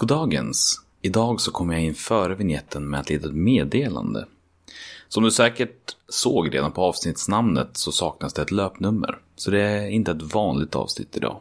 [0.00, 0.80] Goddagens!
[1.02, 4.26] Idag så kommer jag in före vignetten med ett litet meddelande.
[5.08, 9.18] Som du säkert såg redan på avsnittsnamnet så saknas det ett löpnummer.
[9.36, 11.40] Så det är inte ett vanligt avsnitt idag.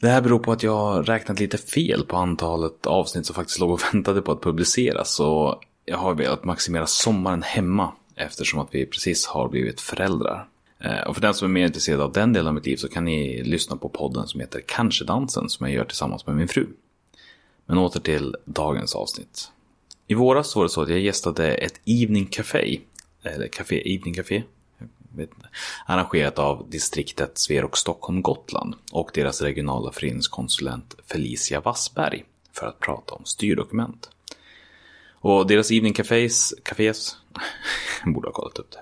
[0.00, 3.60] Det här beror på att jag har räknat lite fel på antalet avsnitt som faktiskt
[3.60, 5.14] låg och väntade på att publiceras.
[5.14, 10.48] Så jag har velat maximera sommaren hemma eftersom att vi precis har blivit föräldrar.
[10.78, 12.88] Eh, och för den som är mer intresserad av den delen av mitt liv så
[12.88, 16.48] kan ni lyssna på podden som heter Kanske dansen som jag gör tillsammans med min
[16.48, 16.66] fru.
[17.68, 19.50] Men åter till dagens avsnitt.
[20.06, 22.80] I våras var det så att jag gästade ett Evening Café,
[23.22, 24.42] eller Café Evening Café,
[25.86, 33.14] arrangerat av distriktet Sverok Stockholm Gotland och deras regionala föreningskonsulent Felicia Wassberg för att prata
[33.14, 34.10] om styrdokument.
[35.20, 37.16] Och deras Evening Cafés, cafés
[38.06, 38.78] borde ha kollat upp det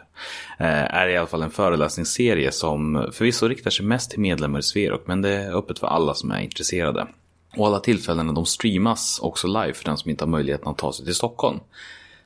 [0.57, 4.59] här, eh, är i alla fall en föreläsningsserie som förvisso riktar sig mest till medlemmar
[4.59, 7.07] i Sverok men det är öppet för alla som är intresserade.
[7.57, 10.93] Och alla tillfällena de streamas också live för den som inte har möjligheten att ta
[10.93, 11.61] sig till Stockholm.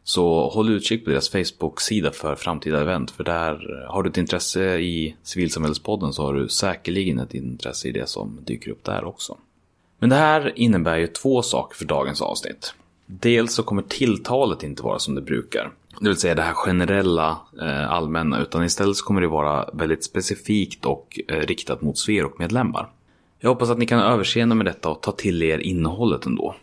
[0.05, 3.11] Så håll utkik på deras Facebook-sida för framtida event.
[3.11, 7.89] För där eh, har du ett intresse i Civilsamhällespodden så har du säkerligen ett intresse
[7.89, 9.37] i det som dyker upp där också.
[9.99, 12.75] Men det här innebär ju två saker för dagens avsnitt.
[13.07, 15.71] Dels så kommer tilltalet inte vara som det brukar.
[16.01, 18.41] Det vill säga det här generella eh, allmänna.
[18.43, 22.89] Utan istället så kommer det vara väldigt specifikt och eh, riktat mot Sverok-medlemmar.
[23.41, 26.55] Jag hoppas att ni kan överseende med detta och ta till er innehållet ändå.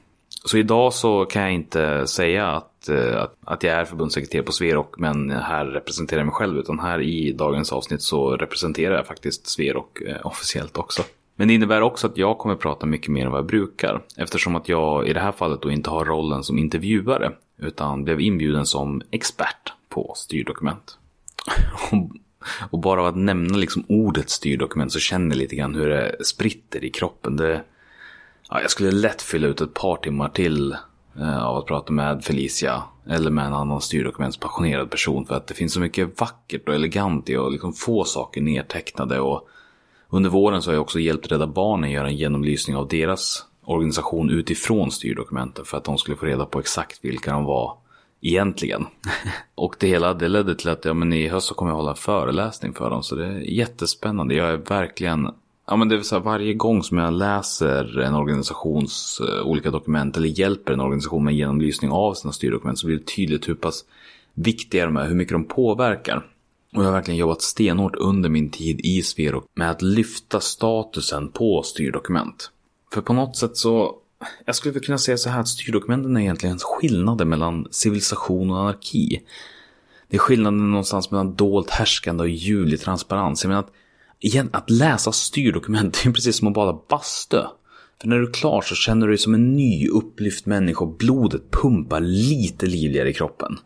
[0.45, 4.51] Så idag så kan jag inte säga att, eh, att, att jag är förbundssekreterare på
[4.51, 6.57] Sverok men här representerar jag mig själv.
[6.57, 11.03] Utan här i dagens avsnitt så representerar jag faktiskt Sverok eh, officiellt också.
[11.35, 14.01] Men det innebär också att jag kommer prata mycket mer än vad jag brukar.
[14.17, 17.31] Eftersom att jag i det här fallet då inte har rollen som intervjuare.
[17.57, 20.97] Utan blev inbjuden som expert på styrdokument.
[22.69, 26.25] Och bara av att nämna liksom ordet styrdokument så känner jag lite grann hur det
[26.25, 27.37] spritter i kroppen.
[27.37, 27.63] Det,
[28.49, 30.75] ja, jag skulle lätt fylla ut ett par timmar till
[31.19, 35.25] eh, av att prata med Felicia eller med en annan styrdokumentspassionerad person.
[35.25, 39.19] För att det finns så mycket vackert och elegant i att liksom få saker nedtecknade.
[39.19, 39.47] Och
[40.09, 44.29] under våren så har jag också hjälpt Rädda Barnen göra en genomlysning av deras organisation
[44.29, 45.65] utifrån styrdokumenten.
[45.65, 47.77] För att de skulle få reda på exakt vilka de var
[48.21, 48.85] egentligen.
[49.55, 51.91] och det hela det ledde till att ja, men i höst så kommer jag hålla
[51.91, 53.03] en föreläsning för dem.
[53.03, 54.35] Så det är jättespännande.
[54.35, 55.29] Jag är verkligen
[55.69, 60.17] Ja men det vill säga, varje gång som jag läser en organisations eh, olika dokument
[60.17, 63.85] eller hjälper en organisation med genomlysning av sina styrdokument så blir det tydligt hur pass
[64.33, 66.25] viktiga de är, hur mycket de påverkar.
[66.75, 71.31] Och jag har verkligen jobbat stenhårt under min tid i Sverok med att lyfta statusen
[71.31, 72.51] på styrdokument.
[72.93, 73.95] För på något sätt så
[74.45, 78.59] jag skulle väl kunna säga så här att styrdokumenten är egentligen skillnaden mellan civilisation och
[78.59, 79.21] anarki.
[80.09, 83.43] Det är skillnaden någonstans mellan dolt härskande och ljuvlig transparens.
[83.43, 83.73] Jag menar att,
[84.19, 87.41] igen, att läsa styrdokument är precis som att bada bastu.
[88.01, 90.97] För när du är klar så känner du dig som en ny upplyft människa och
[90.97, 93.57] blodet pumpar lite livligare i kroppen.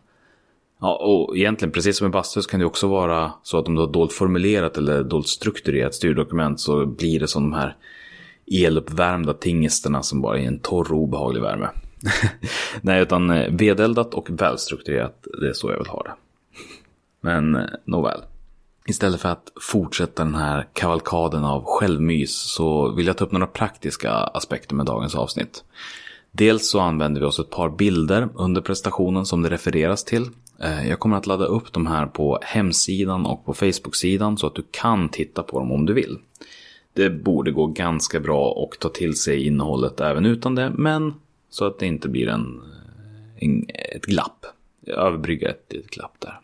[0.80, 3.74] Ja, och egentligen precis som i bastu så kan det också vara så att om
[3.74, 7.76] du har dolt formulerat eller dolt strukturerat styrdokument så blir det som de här
[8.52, 11.68] eluppvärmda tingesterna som bara är en torr och obehaglig värme.
[12.80, 16.12] Nej, utan eh, vedeldat och välstrukturerat, det är så jag vill ha det.
[17.20, 18.20] Men eh, nåväl.
[18.86, 23.46] Istället för att fortsätta den här kavalkaden av självmys så vill jag ta upp några
[23.46, 25.64] praktiska aspekter med dagens avsnitt.
[26.32, 30.28] Dels så använder vi oss ett par bilder under prestationen som det refereras till.
[30.62, 34.54] Eh, jag kommer att ladda upp de här på hemsidan och på Facebook-sidan så att
[34.54, 36.18] du kan titta på dem om du vill.
[36.92, 41.14] Det borde gå ganska bra att ta till sig innehållet även utan det, men
[41.50, 42.62] så att det inte blir en,
[43.40, 44.46] eh, en ett glapp.
[44.86, 46.40] Överbrygga ett, ett glapp där.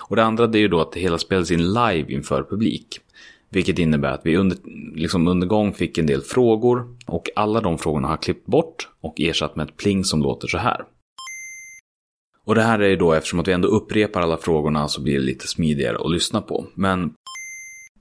[0.00, 3.00] Och det andra det är ju då att det hela spelas in live inför publik.
[3.48, 4.58] Vilket innebär att vi under,
[4.94, 9.20] liksom under gång fick en del frågor och alla de frågorna har klippt bort och
[9.20, 10.84] ersatt med ett pling som låter så här.
[12.44, 15.14] Och det här är ju då eftersom att vi ändå upprepar alla frågorna så blir
[15.14, 16.66] det lite smidigare att lyssna på.
[16.74, 17.14] Men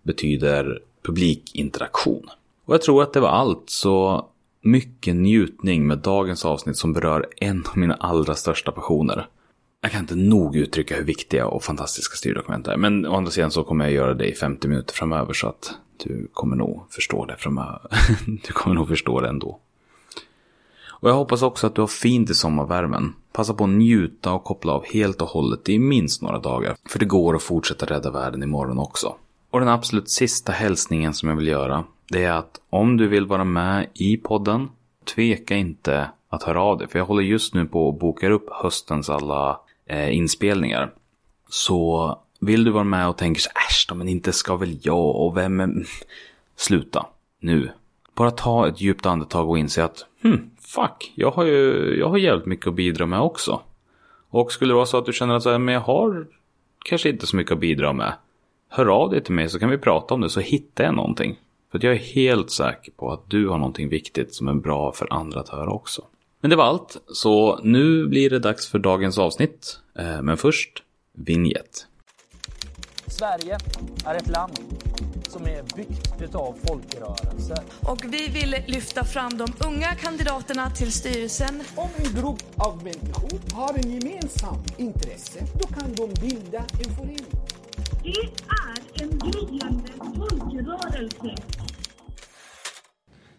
[0.03, 2.30] betyder publikinteraktion.
[2.66, 4.26] Och jag tror att det var allt, så
[4.62, 9.28] mycket njutning med dagens avsnitt som berör en av mina allra största passioner.
[9.82, 12.78] Jag kan inte nog uttrycka hur viktiga och fantastiska styrdokument är.
[12.78, 15.74] Men å andra sidan så kommer jag göra det i 50 minuter framöver så att
[15.97, 17.82] du kommer nog förstå det framöver.
[18.47, 19.59] du kommer nog förstå det ändå.
[20.88, 23.14] Och jag hoppas också att du har fint i sommarvärmen.
[23.32, 26.76] Passa på att njuta och koppla av helt och hållet i minst några dagar.
[26.90, 29.16] För det går att fortsätta rädda världen imorgon också.
[29.55, 33.25] Och den absolut sista hälsningen som jag vill göra, det är att om du vill
[33.25, 34.69] vara med i podden,
[35.16, 36.87] tveka inte att höra av dig.
[36.87, 40.93] För jag håller just nu på att boka upp höstens alla eh, inspelningar.
[41.49, 45.16] Så vill du vara med och tänker så äsch då, men inte ska väl jag
[45.16, 45.69] och vem är...
[46.55, 47.05] Sluta,
[47.40, 47.72] nu.
[48.16, 52.17] Bara ta ett djupt andetag och inse att Hmm, fuck, jag har ju jag har
[52.17, 53.61] jävligt mycket att bidra med också.
[54.29, 56.28] Och skulle det vara så att du känner att så här, men jag har
[56.85, 58.13] kanske inte så mycket att bidra med.
[58.76, 61.40] Hör av dig till mig så kan vi prata om det så hittar jag någonting.
[61.72, 65.14] För jag är helt säker på att du har någonting viktigt som är bra för
[65.14, 66.02] andra att höra också.
[66.42, 69.80] Men det var allt, så nu blir det dags för dagens avsnitt.
[70.00, 70.84] Eh, men först,
[71.14, 71.88] vignett.
[73.08, 73.58] Sverige
[74.06, 74.60] är ett land
[75.28, 77.60] som är byggt utav folkrörelser.
[77.82, 81.62] Och vi vill lyfta fram de unga kandidaterna till styrelsen.
[81.76, 87.45] Om en grupp av människor har en gemensam intresse, då kan de bilda en förening.
[88.05, 91.35] Det är en gryende folkrörelse.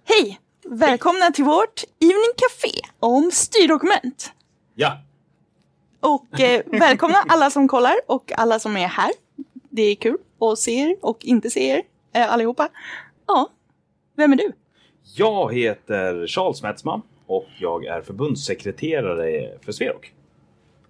[0.04, 0.40] Hej!
[0.64, 4.32] Välkomna till vårt Evening Café om styrdokument.
[4.74, 4.98] Ja,
[6.00, 9.10] Och eh, välkomna alla som kollar och alla som är här.
[9.52, 11.82] Det är kul att se er och inte se er
[12.12, 12.68] eh, allihopa.
[13.26, 13.50] Ja,
[14.16, 14.52] vem är du?
[15.16, 20.12] jag heter Charles Metzman och jag är förbundssekreterare för Sverok.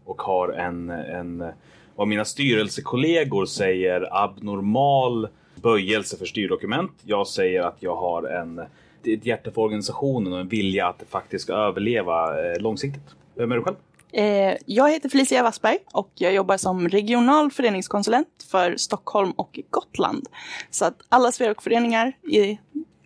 [0.05, 1.52] Och har en, en,
[1.97, 6.93] vad mina styrelsekollegor säger, abnormal böjelse för styrdokument.
[7.05, 8.59] Jag säger att jag har en,
[9.05, 13.15] ett hjärta för organisationen och en vilja att det faktiskt ska överleva eh, långsiktigt.
[13.35, 13.77] Vem är du själv?
[14.13, 20.29] Eh, jag heter Felicia Wassberg och jag jobbar som regional föreningskonsulent för Stockholm och Gotland.
[20.71, 22.59] Så att alla Sverokföreningar i,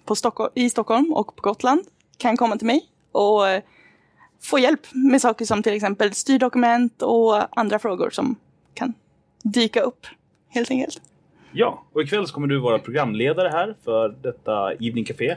[0.04, 1.80] på Stockholm, i Stockholm och på Gotland
[2.18, 2.82] kan komma till mig
[3.12, 3.62] och eh,
[4.42, 8.36] få hjälp med saker som till exempel styrdokument och andra frågor som
[8.74, 8.94] kan
[9.44, 10.06] dyka upp
[10.48, 11.02] helt enkelt.
[11.52, 15.30] Ja, och ikväll så kommer du vara programledare här för detta Evening Café.
[15.30, 15.36] eh,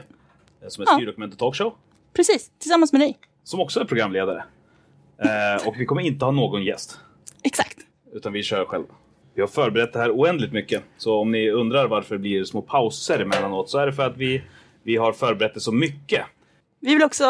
[0.68, 0.94] Som är Ja.
[0.96, 1.72] styrdokument och talkshow.
[2.12, 3.18] Precis, tillsammans med dig.
[3.44, 4.44] Som också är programledare.
[5.18, 6.98] Eh, och vi kommer inte ha någon gäst.
[7.42, 7.78] Exakt.
[8.12, 8.94] Utan vi kör själva.
[9.34, 10.82] Vi har förberett det här oändligt mycket.
[10.96, 14.16] Så om ni undrar varför det blir små pauser emellanåt så är det för att
[14.16, 14.42] vi,
[14.82, 16.24] vi har förberett det så mycket.
[16.80, 17.24] Vi vill också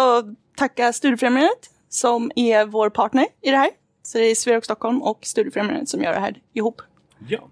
[0.56, 3.70] tacka Studiefrämjandet som är vår partner i det här.
[4.06, 6.82] Så det är Sverok Stockholm och Studiefrämjandet som gör det här ihop.
[7.28, 7.48] Ja.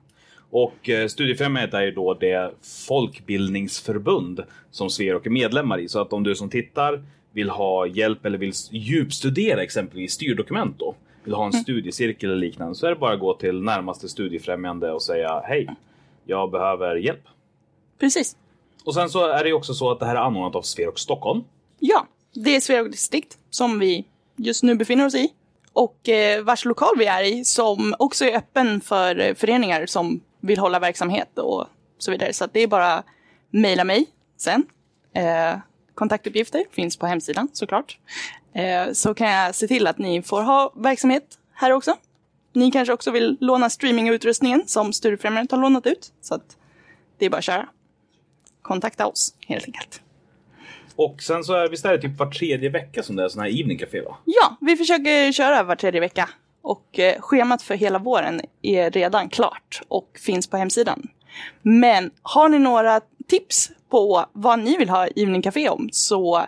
[0.50, 2.54] Och eh, Studiefrämjandet är ju då det
[2.88, 5.88] folkbildningsförbund som Sverok är medlemmar i.
[5.88, 10.94] Så att om du som tittar vill ha hjälp eller vill djupstudera exempelvis styrdokument då,
[11.24, 14.92] vill ha en studiecirkel eller liknande, så är det bara att gå till närmaste studiefrämjande
[14.92, 15.68] och säga hej,
[16.24, 17.28] jag behöver hjälp.
[17.98, 18.36] Precis.
[18.84, 20.98] Och sen så är det ju också så att det här är anordnat av Sverok
[20.98, 21.44] Stockholm.
[21.78, 24.04] Ja, det är Sverok distrikt som vi
[24.36, 25.28] just nu befinner oss i.
[25.72, 30.20] Och eh, vars lokal vi är i som också är öppen för eh, föreningar som
[30.40, 31.66] vill hålla verksamhet och
[31.98, 32.32] så vidare.
[32.32, 33.02] Så att det är bara
[33.50, 34.66] mejla mig sen.
[35.14, 35.58] Eh,
[35.94, 37.98] kontaktuppgifter finns på hemsidan såklart.
[38.54, 41.96] Eh, så kan jag se till att ni får ha verksamhet här också.
[42.52, 46.12] Ni kanske också vill låna streamingutrustningen som Studiefrämjandet har lånat ut.
[46.20, 46.56] Så att
[47.18, 47.68] det är bara att köra.
[48.62, 50.02] Kontakta oss helt enkelt.
[50.96, 53.42] Och sen så är visst är det typ var tredje vecka som det är sån
[53.42, 54.16] här evening café va?
[54.24, 56.28] Ja, vi försöker köra var tredje vecka.
[56.62, 61.08] Och eh, schemat för hela våren är redan klart och finns på hemsidan.
[61.62, 66.46] Men har ni några tips på vad ni vill ha Evening Café om så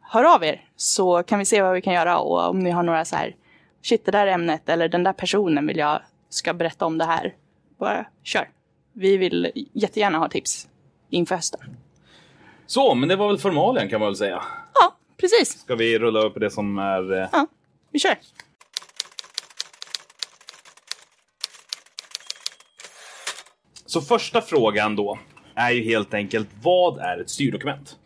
[0.00, 2.82] hör av er så kan vi se vad vi kan göra och om ni har
[2.82, 3.34] några så här
[3.82, 7.34] shit det där ämnet eller den där personen vill jag ska berätta om det här.
[7.78, 8.48] Bara kör.
[8.92, 10.68] Vi vill jättegärna ha tips
[11.10, 11.60] inför hösten.
[12.66, 14.42] Så, men det var väl formalien kan man väl säga.
[14.74, 15.58] Ja, precis.
[15.60, 17.12] Ska vi rulla upp det som är...
[17.22, 17.46] eh, Ja,
[17.90, 18.16] vi kör.
[23.86, 25.18] Så första frågan då
[25.54, 27.96] är ju helt enkelt, vad är ett styrdokument?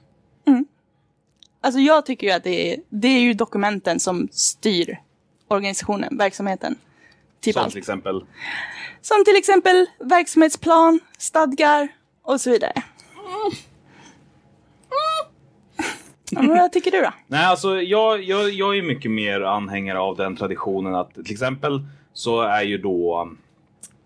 [1.61, 4.99] Alltså jag tycker ju att det är, det är ju dokumenten som styr
[5.49, 6.79] organisationen, verksamheten.
[7.41, 7.73] Typ Som allt.
[7.73, 8.25] till exempel...
[9.01, 11.89] Som till exempel verksamhetsplan, stadgar
[12.23, 12.73] och så vidare.
[16.37, 17.13] Ja, men vad tycker du då?
[17.27, 21.81] Nej, alltså jag, jag, jag är mycket mer anhängare av den traditionen att till exempel
[22.13, 23.39] så är ju då um,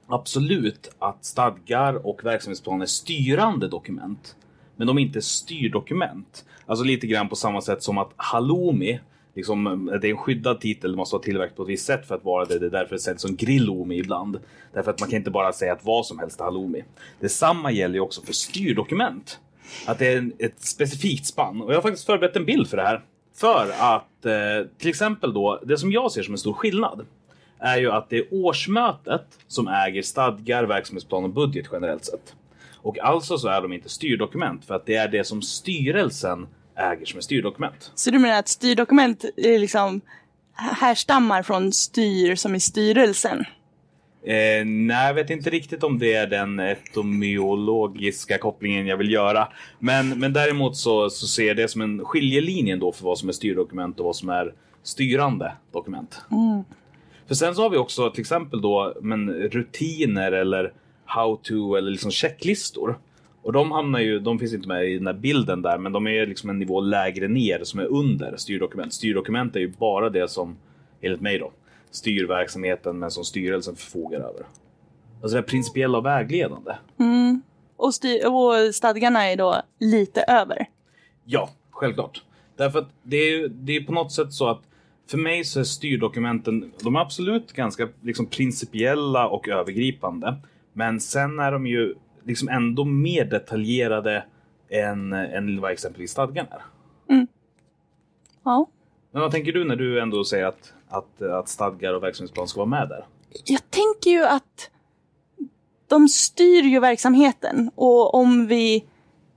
[0.09, 4.37] absolut att stadgar och verksamhetsplaner styrande dokument.
[4.77, 6.45] Men de är inte styrdokument.
[6.67, 9.01] Alltså lite grann på samma sätt som att halloumi,
[9.35, 12.15] liksom, det är en skyddad titel, det måste vara tillverkat på ett visst sätt för
[12.15, 12.59] att vara det.
[12.59, 14.39] Det är därför det säljs som grillomi ibland.
[14.73, 16.85] Därför att man kan inte bara säga att vad som helst är halloumi.
[17.21, 19.39] Detsamma gäller ju också för styrdokument.
[19.87, 21.63] Att det är en, ett specifikt spann.
[21.63, 23.05] Och jag har faktiskt förberett en bild för det här.
[23.37, 27.07] För att eh, till exempel då, det som jag ser som en stor skillnad
[27.59, 32.35] är ju att det är årsmötet som äger stadgar, verksamhetsplan och budget generellt sett.
[32.83, 37.07] Och alltså så är de inte styrdokument för att det är det som styrelsen äger
[37.07, 37.93] som är styrdokument.
[37.95, 40.01] Så du menar att styrdokument är liksom
[40.55, 43.45] härstammar från styr som i styrelsen?
[44.25, 49.49] Eh, nej, jag vet inte riktigt om det är den etymologiska kopplingen jag vill göra.
[49.79, 53.29] Men, men däremot så, så ser jag det som en skiljelinje då för vad som
[53.29, 56.21] är styrdokument och vad som är styrande dokument.
[57.29, 60.73] För sen så har vi också till exempel då men, rutiner eller
[61.05, 62.99] how to eller liksom checklistor.
[63.43, 66.07] Och de hamnar ju, de finns inte med i den här bilden där, men de
[66.07, 68.93] är liksom en nivå lägre ner som är under styrdokument.
[68.93, 70.57] Styrdokument är ju bara det som,
[71.01, 71.53] enligt mig då,
[71.91, 74.47] styr verksamheten men som styrelsen förfogar över.
[75.23, 76.75] Alltså det är principiella och vägledande.
[77.77, 80.69] Och, styr, och stadgarna är då lite över.
[81.25, 82.23] Ja, självklart.
[82.57, 84.61] Därför att det är, det är på något sätt så att
[85.11, 90.37] för mig så är styrdokumenten, de är absolut ganska liksom principiella och övergripande.
[90.73, 91.95] Men sen är de ju
[92.25, 94.25] liksom ändå mer detaljerade
[94.69, 96.63] än, än vad exempelvis stadgan är.
[98.45, 98.67] Ja.
[99.13, 102.59] Men vad tänker du när du ändå säger att, att, att stadgar och verksamhetsplan ska
[102.59, 103.07] vara med där?
[103.45, 104.71] Jag tänker ju att
[105.89, 108.85] de styr ju verksamheten och om vi,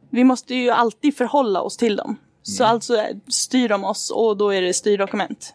[0.10, 2.16] vi måste ju alltid förhålla oss till dem.
[2.44, 5.54] Så alltså styr de oss och då är det styrdokument.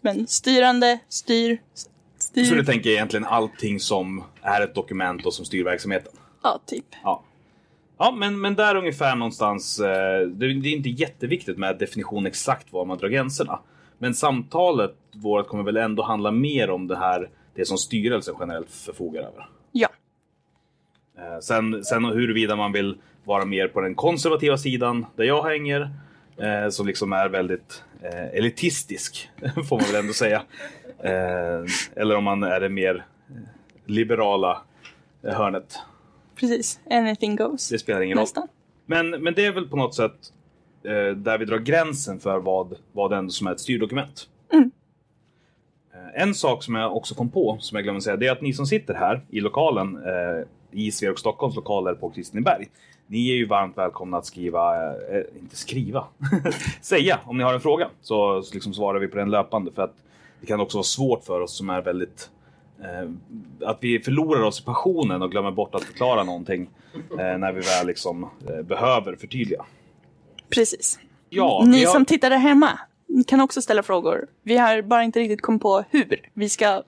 [0.00, 1.60] Men styrande, styr,
[2.18, 2.44] styr.
[2.44, 6.12] Så du tänker egentligen allting som är ett dokument och som styr verksamheten?
[6.42, 6.86] Ja, typ.
[7.02, 7.22] Ja.
[8.04, 9.80] Ja, men, men där ungefär någonstans.
[9.80, 13.58] Eh, det, det är inte jätteviktigt med definition exakt var man drar gränserna.
[13.98, 18.70] Men samtalet vårt kommer väl ändå handla mer om det här, det som styrelsen generellt
[18.70, 19.48] förfogar över.
[19.72, 19.88] Ja.
[21.18, 25.90] Eh, sen, sen huruvida man vill vara mer på den konservativa sidan, där jag hänger,
[26.36, 29.30] eh, som liksom är väldigt eh, elitistisk,
[29.68, 30.42] får man väl ändå säga.
[30.98, 31.64] Eh,
[31.96, 33.04] eller om man är det mer
[33.86, 34.62] liberala
[35.22, 35.78] hörnet.
[36.34, 36.80] Precis.
[36.90, 37.68] Anything goes.
[37.68, 38.22] Det spelar ingen roll.
[38.22, 38.48] Nästan.
[38.86, 40.32] Men, men det är väl på något sätt
[40.84, 44.28] eh, där vi drar gränsen för vad, vad ändå som är ett styrdokument.
[45.94, 48.40] Eh, en sak som jag också kom på, som jag glömde säga, det är att
[48.40, 52.68] ni som sitter här i lokalen, eh, i Sverok Stockholms lokaler på Kristineberg,
[53.06, 56.04] ni är ju varmt välkomna att skriva, eh, inte skriva,
[56.80, 57.90] säga om ni har en fråga.
[58.02, 59.94] Så, så liksom svarar vi på den löpande för att
[60.40, 62.41] det kan också vara svårt för oss som är väldigt eh,
[63.64, 67.60] att vi förlorar oss i passionen och glömmer bort att förklara någonting eh, när vi
[67.60, 69.64] väl liksom eh, behöver förtydliga.
[70.50, 70.98] Precis.
[71.30, 72.78] Ja, Ni har- som tittar där hemma
[73.26, 74.26] kan också ställa frågor.
[74.42, 76.82] Vi har bara inte riktigt kommit på hur vi ska...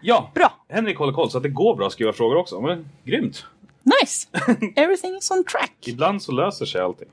[0.00, 0.52] Ja, Bra.
[0.68, 2.60] Henrik håller koll så att det går bra att skriva frågor också.
[2.60, 3.44] Men, grymt!
[3.82, 4.28] Nice!
[4.76, 5.72] Everything is on track.
[5.86, 7.08] Ibland så löser sig allting.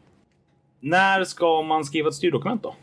[0.80, 2.76] När ska man skriva ett styrdokument då?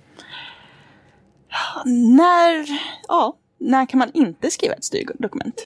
[2.16, 2.66] När...
[3.08, 5.64] Ja, när kan man inte skriva ett styrdokument?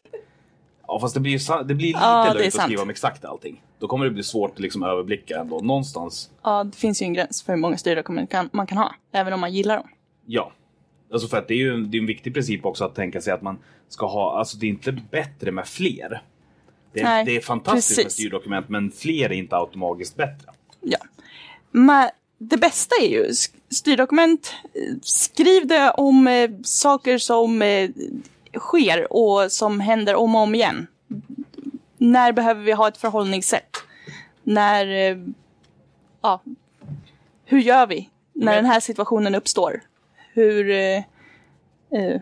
[0.86, 2.64] Ja, fast det blir, det blir lite Ja, löjligt att sant.
[2.68, 3.62] skriva om exakt allting.
[3.78, 5.60] Då kommer det bli svårt att liksom överblicka ändå.
[5.60, 8.94] Någonstans, Ja, det finns ju en gräns för hur många styrdokument kan, man kan ha.
[9.12, 9.88] Även om man gillar dem.
[10.26, 10.52] ja.
[11.12, 13.20] Alltså för att det är ju en, det är en viktig princip också att tänka
[13.20, 16.22] sig att man ska ha, alltså det är inte bättre med fler.
[16.92, 18.12] Det är, Nej, det är fantastiskt med precis.
[18.20, 20.50] styrdokument men fler är inte automatiskt bättre.
[20.80, 20.98] Ja.
[21.70, 23.32] Men det bästa är ju
[23.70, 24.54] styrdokument.
[25.02, 27.90] Skriv det om eh, saker som eh,
[28.58, 30.86] sker och som händer om och om igen.
[31.98, 33.76] När behöver vi ha ett förhållningssätt?
[34.42, 34.86] När...
[35.10, 35.18] Eh,
[36.22, 36.42] ja.
[37.44, 39.82] Hur gör vi när Men- den här situationen uppstår?
[40.32, 40.70] Hur...
[40.70, 40.96] Eh,
[41.92, 42.20] eh,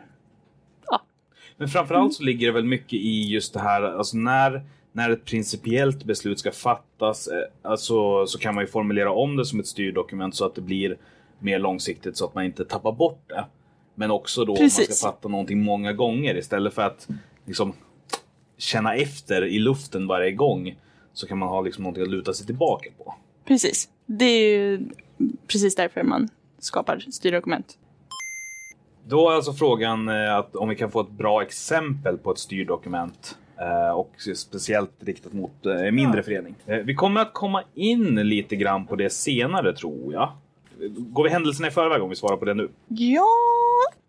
[1.57, 4.65] Men framförallt så ligger det väl mycket i just det här, alltså när,
[4.97, 9.45] när ett principiellt beslut ska fattas, eh, alltså, så kan man ju formulera om det
[9.45, 10.97] som ett styrdokument så att det blir
[11.39, 13.45] mer långsiktigt så att man inte tappar bort det.
[13.95, 14.99] Men också då om man Precis.
[14.99, 17.09] ska fatta någonting många gånger istället för att
[17.45, 17.73] liksom
[18.59, 20.79] känna efter i luften varje gång
[21.13, 23.15] så kan man ha liksom någonting att luta sig tillbaka på.
[23.45, 23.89] precis.
[24.07, 24.89] Det är ju
[25.47, 27.79] precis därför man skapar styrdokument.
[29.05, 32.39] Då är alltså frågan eh, att om vi kan få ett bra exempel på ett
[32.39, 33.37] styrdokument
[33.95, 36.55] och speciellt riktat mot eh, mindre förening.
[36.67, 40.33] Eh, Vi kommer att komma in lite grann på det senare tror jag.
[40.97, 42.69] Går vi händelserna i förväg om vi svarar på det nu?
[42.89, 43.27] Ja,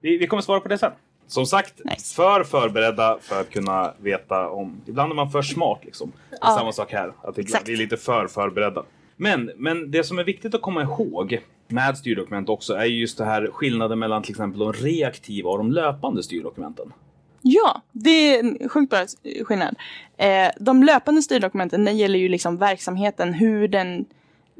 [0.01, 0.91] Vi, vi kommer svara på det sen.
[1.27, 2.15] Som sagt, Nice.
[2.15, 4.81] för förberedda för att kunna veta om...
[4.85, 6.11] Ibland är man för smart liksom.
[6.41, 6.55] Ja.
[6.59, 7.13] samma sak här.
[7.23, 7.41] Att vi
[7.73, 8.83] är lite för förberedda.
[9.15, 13.17] Men, men det som är viktigt att komma ihåg med styrdokument också är ju just
[13.17, 16.93] det här skillnaden mellan till exempel de reaktiva och de löpande styrdokumenten.
[17.41, 19.05] Ja, det är en sjukt bra
[19.45, 19.75] skillnad.
[20.17, 24.05] Eh, de löpande styrdokumenten, den gäller ju liksom verksamheten, hur den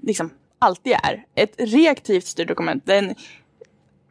[0.03, 0.29] liksom
[0.59, 1.25] alltid är.
[1.35, 3.15] Ett reaktivt styrdokument, den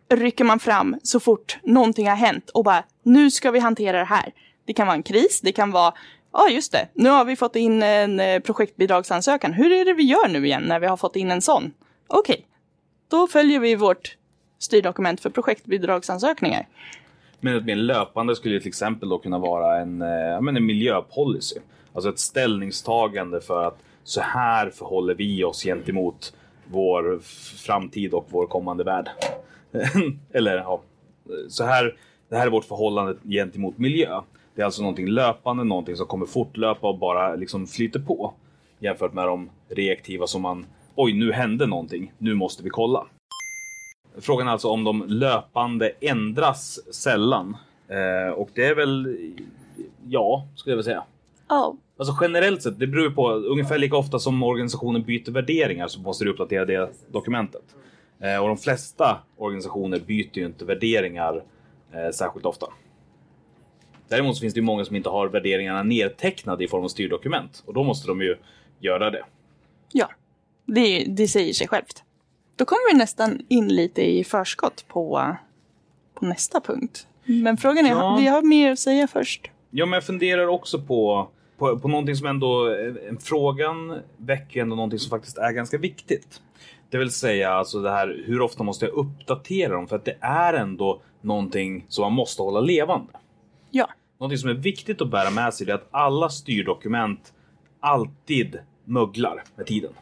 [0.08, 4.04] rycker man fram så fort någonting har hänt och bara, nu ska vi hantera det
[4.04, 4.32] här.
[4.64, 5.94] Det kan vara en kris, det kan vara,
[6.32, 9.52] ja just det, nu har vi fått in en eh, projektbidragsansökan.
[9.52, 11.72] Hur är det vi gör nu igen när vi har fått in en sån?
[12.06, 12.46] Okej,
[13.08, 14.16] då följer vi vårt
[14.58, 16.66] styrdokument för projektbidragsansökningar.
[17.40, 21.60] Men ett mer löpande skulle till exempel då kunna vara en, eh, men en miljöpolicy.
[21.92, 26.34] Alltså ett ställningstagande för att så här förhåller vi oss gentemot
[26.66, 27.18] vår
[27.66, 29.08] framtid och vår kommande värld.
[30.32, 30.82] Eller ja,
[31.48, 31.96] så här,
[32.28, 34.20] det här är vårt förhållande gentemot miljö.
[34.54, 38.34] Det är alltså någonting löpande, någonting som kommer fortlöpa och bara liksom flyter på.
[38.78, 43.06] Jämfört med de reaktiva som man, oj nu hände någonting, nu måste vi kolla.
[44.20, 47.56] Frågan är alltså om de löpande ändras sällan.
[47.88, 49.18] Eh, och det är väl,
[50.08, 51.04] ja, skulle jag vilja säga.
[51.48, 56.00] Ja, Alltså generellt sett, det beror på ungefär lika ofta som organisationen byter värderingar så
[56.00, 57.62] måste du uppdatera det dokumentet.
[58.20, 61.42] Eh, och de flesta organisationer byter ju inte värderingar
[61.92, 62.66] eh, särskilt ofta.
[64.08, 67.84] Däremot finns det många som inte har värderingarna nedtecknade i form av styrdokument och då
[67.84, 68.36] måste de ju
[68.78, 69.24] göra det.
[69.92, 70.10] ja.
[70.66, 72.04] Det, det säger sig självt.
[72.56, 75.36] Då kommer vi nästan in lite i förskott på,
[76.14, 77.06] på nästa punkt.
[77.24, 78.16] Men frågan är, Ja.
[78.20, 79.50] vi har mer att säga först.
[79.70, 82.74] Ja, men jag funderar också på, på, på någonting som ändå,
[83.08, 86.40] en frågan väcker ändå någonting som faktiskt är ganska viktigt.
[86.90, 89.86] Det vill säga alltså det här, hur ofta måste jag uppdatera dem?
[89.88, 93.12] För att det är ändå någonting som man måste hålla levande.
[93.70, 97.32] Ja, Någonting som är viktigt att bära med sig är att alla styrdokument
[97.80, 99.92] alltid möglar med tiden.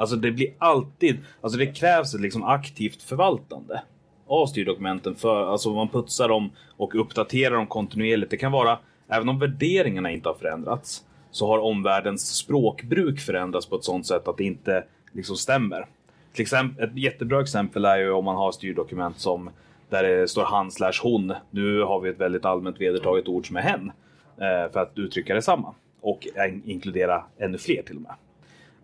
[0.00, 3.82] Alltså det blir alltid, alltså det krävs ett liksom aktivt förvaltande
[4.26, 8.30] av styrdokumenten för, alltså man putsar dem och uppdaterar dem kontinuerligt.
[8.30, 8.78] Det kan vara,
[9.08, 14.28] även om värderingarna inte har förändrats, så har omvärldens språkbruk förändrats på ett sådant sätt
[14.28, 15.86] att det inte liksom stämmer.
[16.32, 19.50] Till exempel, ett jättebra exempel är ju om man har styrdokument som
[19.88, 21.34] där det står han slash hon.
[21.50, 23.92] Nu har vi ett väldigt allmänt vedertaget ord som är hen.
[24.36, 25.74] Eh, för att uttrycka detsamma.
[26.00, 26.26] Och
[26.64, 28.14] inkludera ännu fler till och med.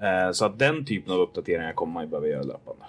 [0.02, 2.84] Eh, så att den typen av uppdateringar kommer man ju behöva göra löpande.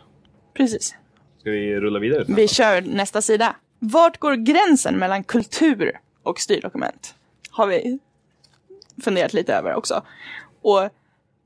[0.54, 0.96] precis.
[1.40, 2.24] Ska vi rulla vidare?
[2.28, 2.56] Vi nästa?
[2.56, 3.56] kör nästa sida.
[3.80, 7.16] Vart går gränsen mellan kultur och styrdokument?
[7.50, 8.00] Har vi
[9.04, 10.02] funderat lite över också.
[10.62, 10.90] Och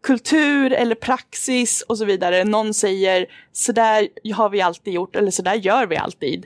[0.02, 2.44] kultur eller praxis och så vidare.
[2.44, 6.46] Någon säger så där har vi alltid gjort eller så där gör vi alltid.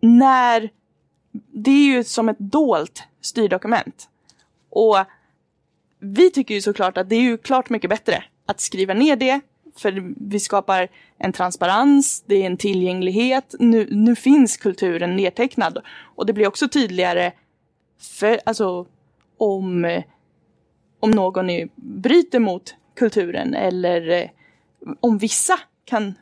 [0.00, 0.70] När
[1.52, 4.08] det är ju som ett dolt styrdokument.
[4.70, 4.96] Och
[5.98, 9.40] vi tycker ju såklart att det är ju klart mycket bättre att skriva ner det.
[9.76, 13.54] För vi skapar en transparens, det är en tillgänglighet.
[13.58, 15.78] Nu, nu finns kulturen nedtecknad.
[16.16, 17.32] Och det blir också tydligare
[18.00, 18.86] för, alltså,
[19.38, 20.02] om,
[21.00, 24.28] om någon är, bryter mot kulturen eller eh,
[25.00, 26.14] om vissa kan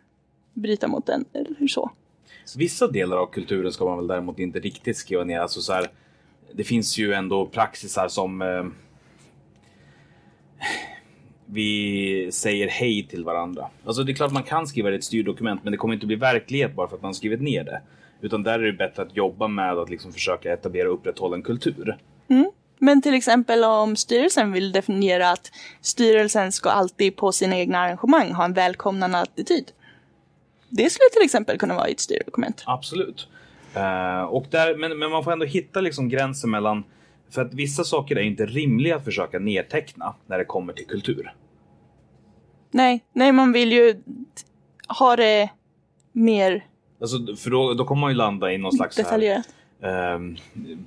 [0.54, 1.90] bryta mot den eller så.
[2.56, 5.40] Vissa delar av kulturen ska man väl däremot inte riktigt skriva ner.
[5.40, 5.90] Alltså så här,
[6.52, 8.64] det finns ju ändå praxisar som eh,
[11.46, 13.66] vi säger hej till varandra.
[13.84, 16.06] Alltså det är klart man kan skriva det i ett styrdokument men det kommer inte
[16.06, 17.80] bli verklighet bara för att man skrivit ner det.
[18.20, 21.42] Utan där är det bättre att jobba med att liksom försöka etablera och upprätthålla en
[21.42, 21.96] kultur.
[22.78, 28.32] Men till exempel om styrelsen vill definiera att styrelsen ska alltid på sina egna arrangemang
[28.32, 29.72] ha en välkomnande attityd.
[30.68, 32.62] Det skulle till exempel kunna vara i ett styrdokument.
[32.66, 33.28] Absolut.
[33.74, 36.84] Eh, och där, men, men man får ändå hitta liksom gränsen mellan...
[37.30, 41.34] För att vissa saker är inte rimliga att försöka nedteckna när det kommer till kultur.
[42.70, 44.02] Nej, nej man vill ju
[44.88, 45.50] ha det
[46.12, 46.64] mer
[47.00, 49.42] Alltså, för då, då kommer man ju landa i någon slags här,
[49.82, 50.36] ehm,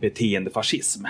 [0.01, 1.05] beteendefascism.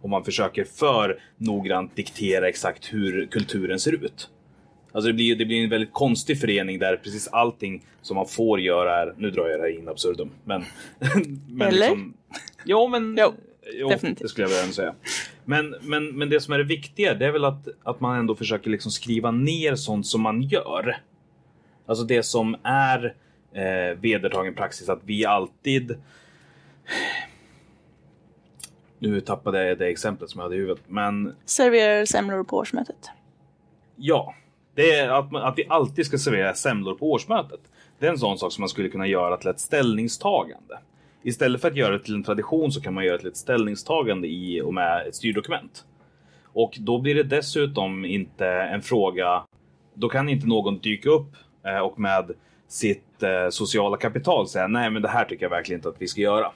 [0.00, 4.30] Om man försöker för noggrant diktera exakt hur kulturen ser ut.
[4.92, 8.60] Alltså det blir, det blir en väldigt konstig förening där precis allting som man får
[8.60, 10.64] göra är, nu drar jag det här in absurdum, men...
[11.48, 11.96] men Eller?
[12.64, 13.16] jo men...
[13.20, 13.34] Jo,
[13.72, 14.22] jo, definitivt.
[14.22, 14.94] det skulle jag vilja säga.
[15.44, 18.34] Men, men, men det som är det viktiga, det är väl att, att man ändå
[18.34, 20.96] försöker liksom skriva ner sånt som man gör.
[21.86, 23.14] Alltså det som är
[23.52, 25.96] eh, vedertagen praxis, att vi alltid
[28.98, 30.84] nu tappade jag det exemplet som jag hade i huvudet.
[30.86, 33.10] Men Serverar semlor på årsmötet.
[33.96, 34.34] ja,
[34.74, 37.60] det är att, man, att vi alltid ska servera semlor på årsmötet.
[37.98, 40.78] Det är en sån sak som man skulle kunna göra till ett ställningstagande.
[41.26, 43.36] Istället för att göra det till en tradition så kan man göra det till ett
[43.36, 45.84] ställningstagande i och med ett styrdokument.
[46.44, 49.42] Och då blir det dessutom inte en fråga.
[49.94, 51.36] Då kan inte någon dyka upp
[51.66, 52.30] eh, och med
[52.68, 56.08] sitt eh, sociala kapital säga nej, men det här tycker jag verkligen inte att vi
[56.08, 56.52] ska göra.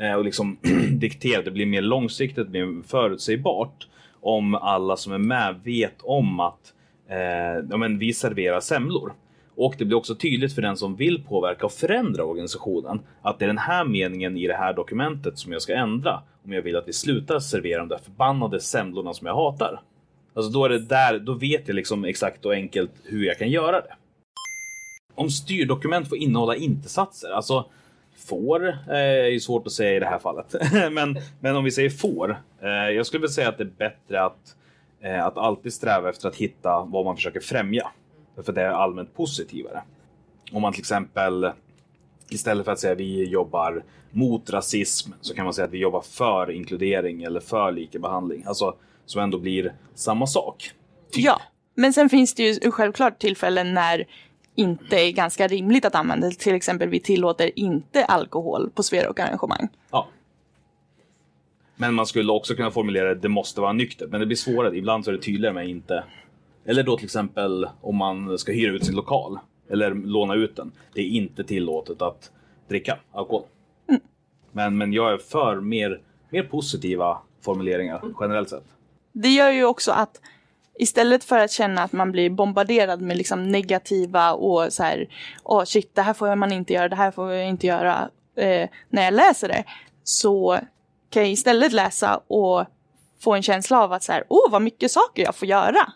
[0.00, 0.58] Eh, och liksom
[0.90, 1.42] diktera.
[1.42, 3.88] Det blir mer långsiktigt, mer förutsägbart
[4.20, 6.74] om alla som är med vet om att
[7.08, 9.12] eh, ja, men vi serverar semlor.
[9.56, 13.44] Och det blir också tydligt för den som vill påverka och förändra organisationen att det
[13.44, 16.76] är den här meningen i det här dokumentet som jag ska ändra om jag vill
[16.76, 19.82] att vi slutar servera de där förbannade semlorna som jag hatar.
[20.34, 23.50] Alltså då är det där, då vet jag liksom exakt och enkelt hur jag kan
[23.50, 23.94] göra det.
[25.14, 27.66] Om styrdokument får innehålla inte-satser, alltså
[28.16, 30.54] Får eh, är ju svårt att säga i det här fallet.
[30.92, 32.42] men, men om vi säger får.
[32.62, 34.56] Eh, jag skulle vilja säga att det är bättre att,
[35.00, 37.90] eh, att alltid sträva efter att hitta vad man försöker främja.
[38.42, 39.82] För det är allmänt positivare.
[40.52, 41.50] Om man till exempel
[42.30, 45.78] istället för att säga att vi jobbar mot rasism så kan man säga att vi
[45.78, 48.44] jobbar för inkludering eller för likabehandling.
[48.46, 50.70] Alltså som ändå blir samma sak.
[51.14, 51.40] Ja,
[51.74, 54.06] men sen finns det ju självklart tillfällen när
[54.54, 56.30] inte är ganska rimligt att använda.
[56.30, 59.68] Till exempel vi tillåter inte alkohol på Sverok-arrangemang.
[59.90, 60.08] Ja.
[61.76, 64.10] Men man skulle också kunna formulera det, det måste vara nyktert.
[64.10, 64.76] Men det blir svårare.
[64.76, 66.04] Ibland så är det tydligare med inte.
[66.66, 69.38] Eller då till exempel om man ska hyra ut sin lokal.
[69.70, 70.72] Eller låna ut den.
[70.94, 72.30] Det är inte tillåtet att
[72.68, 73.42] dricka alkohol.
[74.52, 76.00] Men, men jag är för mer,
[76.30, 78.64] mer positiva formuleringar generellt sett.
[79.12, 80.20] Det gör ju också att
[80.78, 85.08] istället för att känna att man blir bombarderad med liksom negativa och så här,
[85.44, 88.68] åh shit, det här får man inte göra, det här får jag inte göra, eh,
[88.88, 89.64] när jag läser det,
[90.04, 90.58] så
[91.10, 92.64] kan jag istället läsa och
[93.20, 95.92] få en känsla av att så här, åh vad mycket saker jag får göra.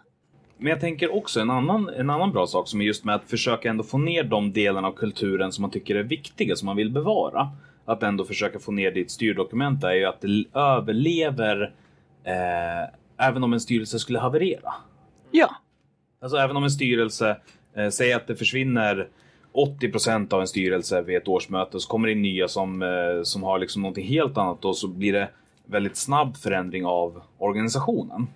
[0.60, 3.24] Men jag tänker också en annan, en annan bra sak som är just med att
[3.30, 6.76] försöka ändå få ner de delarna av kulturen som man tycker är viktiga, som man
[6.76, 7.48] vill bevara.
[7.84, 11.72] Att ändå försöka få ner ditt styrdokument är ju att det överlever
[12.24, 14.74] eh, även om en styrelse skulle haverera.
[15.30, 15.50] Ja,
[16.22, 17.36] Alltså även om en styrelse,
[17.76, 19.08] eh, säger att det försvinner
[19.52, 23.42] 80% av en styrelse vid ett årsmöte så kommer det in nya som, eh, som
[23.42, 25.28] har liksom någonting helt annat och så blir det
[25.66, 28.26] väldigt snabb förändring av organisationen.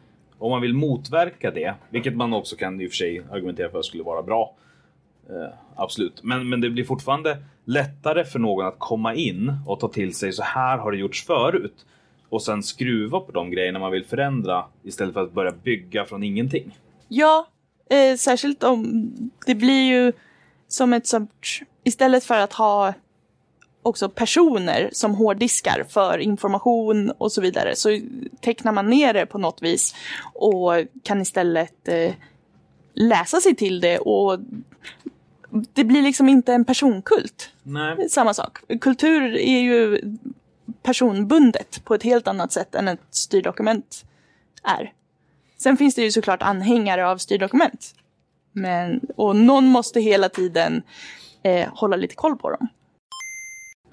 [0.44, 3.83] Om man vill motverka det, vilket man också kan i och för sig argumentera för
[3.83, 4.54] skulle vara bra.
[5.30, 9.88] Eh, absolut, men, men det blir fortfarande lättare för någon att komma in och ta
[9.88, 11.87] till sig så här har det gjorts förut.
[12.28, 16.22] Och sen skruva på de grejerna man vill förändra istället för att börja bygga från
[16.22, 16.78] ingenting.
[17.09, 17.46] Ja,
[17.90, 19.11] eh, särskilt om
[19.46, 20.12] det blir ju
[20.68, 21.30] som ett sånt
[21.85, 22.94] istället för att ha
[23.84, 28.00] också personer som hårddiskar för information och så vidare så
[28.40, 29.94] tecknar man ner det på något vis
[30.34, 32.12] och kan istället eh,
[32.94, 34.38] läsa sig till det och
[35.72, 37.50] det blir liksom inte en personkult.
[37.62, 38.08] Nej.
[38.10, 38.58] Samma sak.
[38.80, 40.00] Kultur är ju
[40.82, 44.04] personbundet på ett helt annat sätt än ett styrdokument
[44.62, 44.92] är.
[45.58, 47.94] Sen finns det ju såklart anhängare av styrdokument.
[48.52, 50.82] Men, och någon måste hela tiden
[51.42, 52.68] eh, hålla lite koll på dem.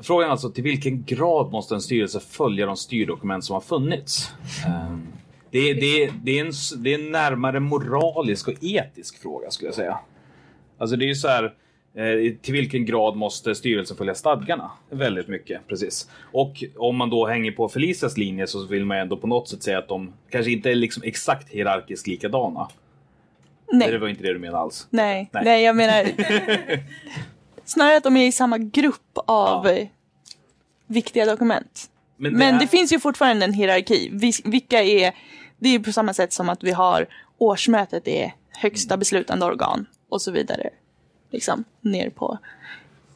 [0.04, 4.32] Frågan är alltså till vilken grad måste en styrelse följa de styrdokument som har funnits?
[4.66, 5.08] Ehm,
[5.52, 6.52] Det är, det, det, är en,
[6.84, 10.00] det är en närmare moralisk och etisk fråga skulle jag säga.
[10.78, 11.44] Alltså det är ju så här,
[11.96, 14.72] eh, till vilken grad måste styrelsen följa stadgarna?
[14.90, 16.10] Väldigt mycket, precis.
[16.32, 19.50] Och om man då hänger på Felicias linje så vill man ju ändå på något
[19.50, 22.68] sätt säga att de kanske inte är liksom exakt hierarkiskt likadana.
[23.74, 23.92] Nej.
[23.92, 24.88] Det var inte det du menade alls.
[24.90, 25.44] Nej, Nej.
[25.46, 25.64] nej.
[25.64, 26.06] jag menar
[27.65, 29.88] snarare att de är i samma grupp av Ja.
[30.88, 31.89] viktiga dokument.
[32.17, 34.10] Men det Men är- det finns ju fortfarande en hierarki.
[34.45, 35.13] Vilka är,
[35.58, 39.86] det är ju på samma sätt som att vi har årsmötet är högsta beslutande organ
[40.10, 40.69] och så vidare.
[41.32, 42.38] Liksom ner på.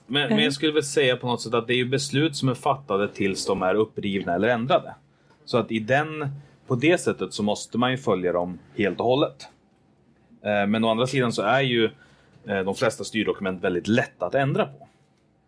[0.08, 2.50] Men, men jag skulle väl säga på något sätt att det är ju beslut som
[2.50, 4.96] är fattade tills de är upprivna eller ändrade.
[5.46, 6.30] Så att i den,
[6.68, 9.48] på det sättet så måste man ju följa dem helt och hållet.
[10.44, 11.90] Eh, Men å andra sidan så är ju
[12.46, 14.88] de flesta styrdokument väldigt lätta att ändra på.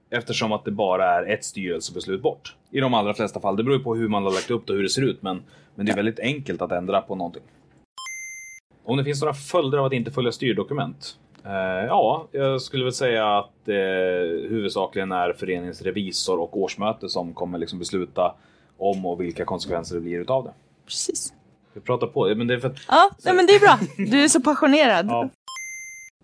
[0.10, 2.55] Eftersom att det bara är ett styrelsebeslut bort.
[2.71, 3.55] I de allra flesta fall.
[3.55, 5.21] Det beror på hur man har lagt upp det och hur det ser ut.
[5.21, 5.43] Men,
[5.75, 7.43] men det är väldigt enkelt att ändra på någonting.
[8.83, 11.17] Om det finns några följder av att inte följa styrdokument?
[11.45, 13.75] Eh, ja, jag skulle väl säga att eh,
[14.49, 18.36] huvudsakligen är föreningens revisor och årsmöte som kommer liksom besluta
[18.77, 20.53] om och vilka konsekvenser det blir utav det.
[20.86, 21.33] Precis.
[21.73, 23.79] Vi pratar på, men det är för att Ja, nej, men det är bra.
[24.12, 25.05] Du är så passionerad.
[25.10, 25.29] Ja.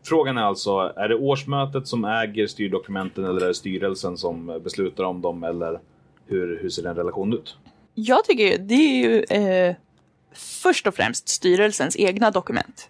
[0.04, 5.04] Frågan är alltså, är det årsmötet som äger styrdokumenten eller är det styrelsen som beslutar
[5.04, 5.80] om dem eller
[6.26, 7.58] hur, hur ser den relationen ut?
[7.96, 9.76] Jag tycker det är ju eh,
[10.34, 12.90] först och främst styrelsens egna dokument.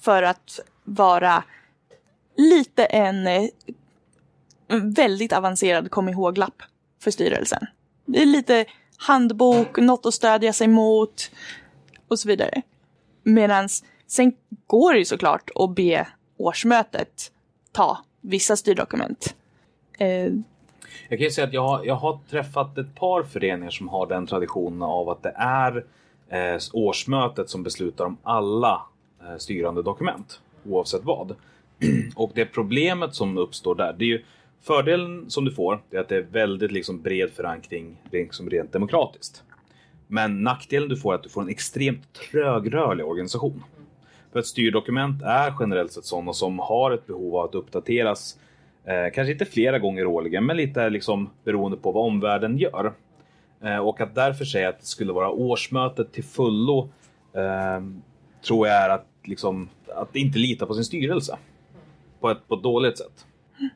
[0.00, 1.44] För att vara
[2.36, 3.48] lite en eh,
[4.82, 6.62] väldigt avancerad kom ihåg-lapp
[7.02, 7.66] för styrelsen.
[8.04, 8.64] Det är lite
[8.96, 11.30] handbok, något att stödja sig mot
[12.08, 12.62] och så vidare.
[13.22, 13.68] Medan
[14.06, 14.32] sen
[14.66, 16.08] går det ju såklart att be
[16.42, 17.32] årsmötet
[17.72, 19.34] ta vissa styrdokument.
[19.98, 20.32] Eh,
[21.08, 24.06] Jag kan ju säga att jag har, jag har träffat ett par föreningar som har
[24.06, 25.84] den traditionen av att det är
[26.28, 28.82] eh, årsmötet som beslutar om alla
[29.22, 31.34] eh, styrande dokument, oavsett vad.
[32.16, 34.24] Och det problemet som uppstår där, det är ju
[34.62, 38.72] fördelen som du får, det är att det är väldigt liksom bred förankring liksom rent
[38.72, 39.42] demokratiskt.
[40.06, 43.62] Men nackdelen du får är att du får en extremt trögrörlig organisation.
[44.32, 48.38] För att styrdokument är generellt sett sådana som har ett behov av att uppdateras
[48.84, 52.92] Eh, kanske inte flera gånger årligen, men lite liksom beroende på vad omvärlden gör.
[53.62, 56.88] Eh, och att därför säga att det skulle vara årsmötet till fullo
[57.32, 57.82] eh,
[58.46, 61.38] tror jag är att, liksom, att inte lita på sin styrelse.
[62.20, 63.26] På ett, på ett dåligt sätt.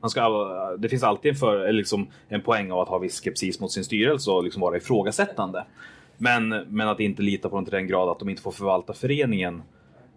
[0.01, 3.21] Man ska, eh, det finns alltid en, för, liksom en poäng av att ha viss
[3.21, 5.65] skepsis mot sin styrelse och liksom vara ifrågasättande.
[6.19, 8.93] Men, men att inte lita på dem till den grad att de inte får förvalta
[8.93, 9.63] föreningen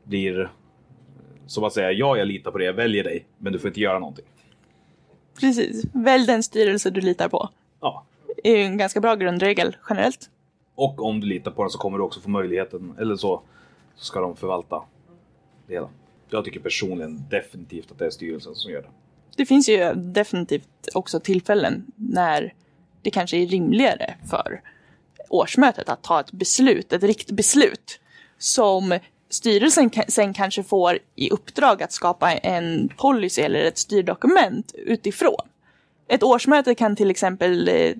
[0.09, 0.51] blir
[1.47, 3.79] som att säga ja, jag litar på dig, jag väljer dig, men du får inte
[3.79, 4.25] göra någonting.
[5.39, 5.85] Precis.
[5.93, 7.49] Välj den styrelse du litar på.
[7.81, 8.05] Ja,
[8.43, 10.29] Det är ju en ganska bra grundregel generellt.
[10.75, 13.41] och om du litar på den så kommer du också få möjligheten, eller så,
[13.95, 14.83] så ska de förvalta
[15.67, 15.89] det hela.
[16.29, 18.89] Jag tycker personligen definitivt att det är styrelsen som gör det.
[19.37, 22.53] Det finns ju definitivt också tillfällen när
[23.01, 24.61] det kanske är rimligare för
[25.29, 27.99] årsmötet att ta ett beslut, ett riktigt beslut
[28.37, 35.47] som styrelsen sen kanske får i uppdrag att skapa en policy eller ett styrdokument utifrån.
[36.07, 37.93] Ett årsmöte kan till exempel eh,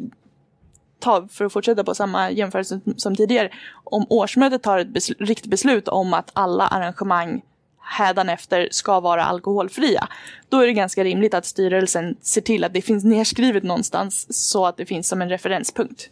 [0.99, 3.49] ta, för att fortsätta på samma jämförelse som tidigare,
[3.83, 7.41] om årsmötet tar ett besl- riktigt beslut om att alla arrangemang
[7.81, 10.07] hädanefter ska vara alkoholfria,
[10.49, 14.65] då är det ganska rimligt att styrelsen ser till att det finns nedskrivet någonstans så
[14.65, 16.09] att det finns som en referenspunkt.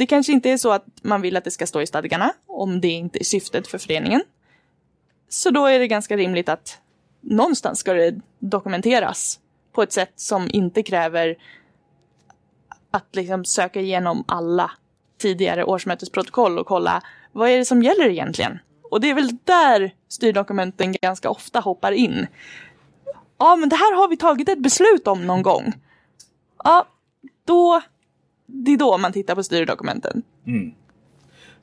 [0.00, 2.80] Det kanske inte är så att man vill att det ska stå i stadgarna, om
[2.80, 4.22] det inte är syftet för föreningen.
[5.28, 6.78] Så då är det ganska rimligt att
[7.20, 9.40] någonstans ska det dokumenteras
[9.72, 11.36] på ett sätt som inte kräver
[12.90, 14.70] att liksom söka igenom alla
[15.18, 18.58] tidigare årsmötesprotokoll och kolla vad är det som gäller egentligen?
[18.90, 22.26] Och det är väl där styrdokumenten ganska ofta hoppar in.
[23.38, 25.72] Ja, men det här har vi tagit ett beslut om någon gång.
[26.64, 26.86] Ja,
[27.44, 27.82] då...
[28.52, 30.22] Det är då man tittar på styrdokumenten.
[30.46, 30.72] Mm.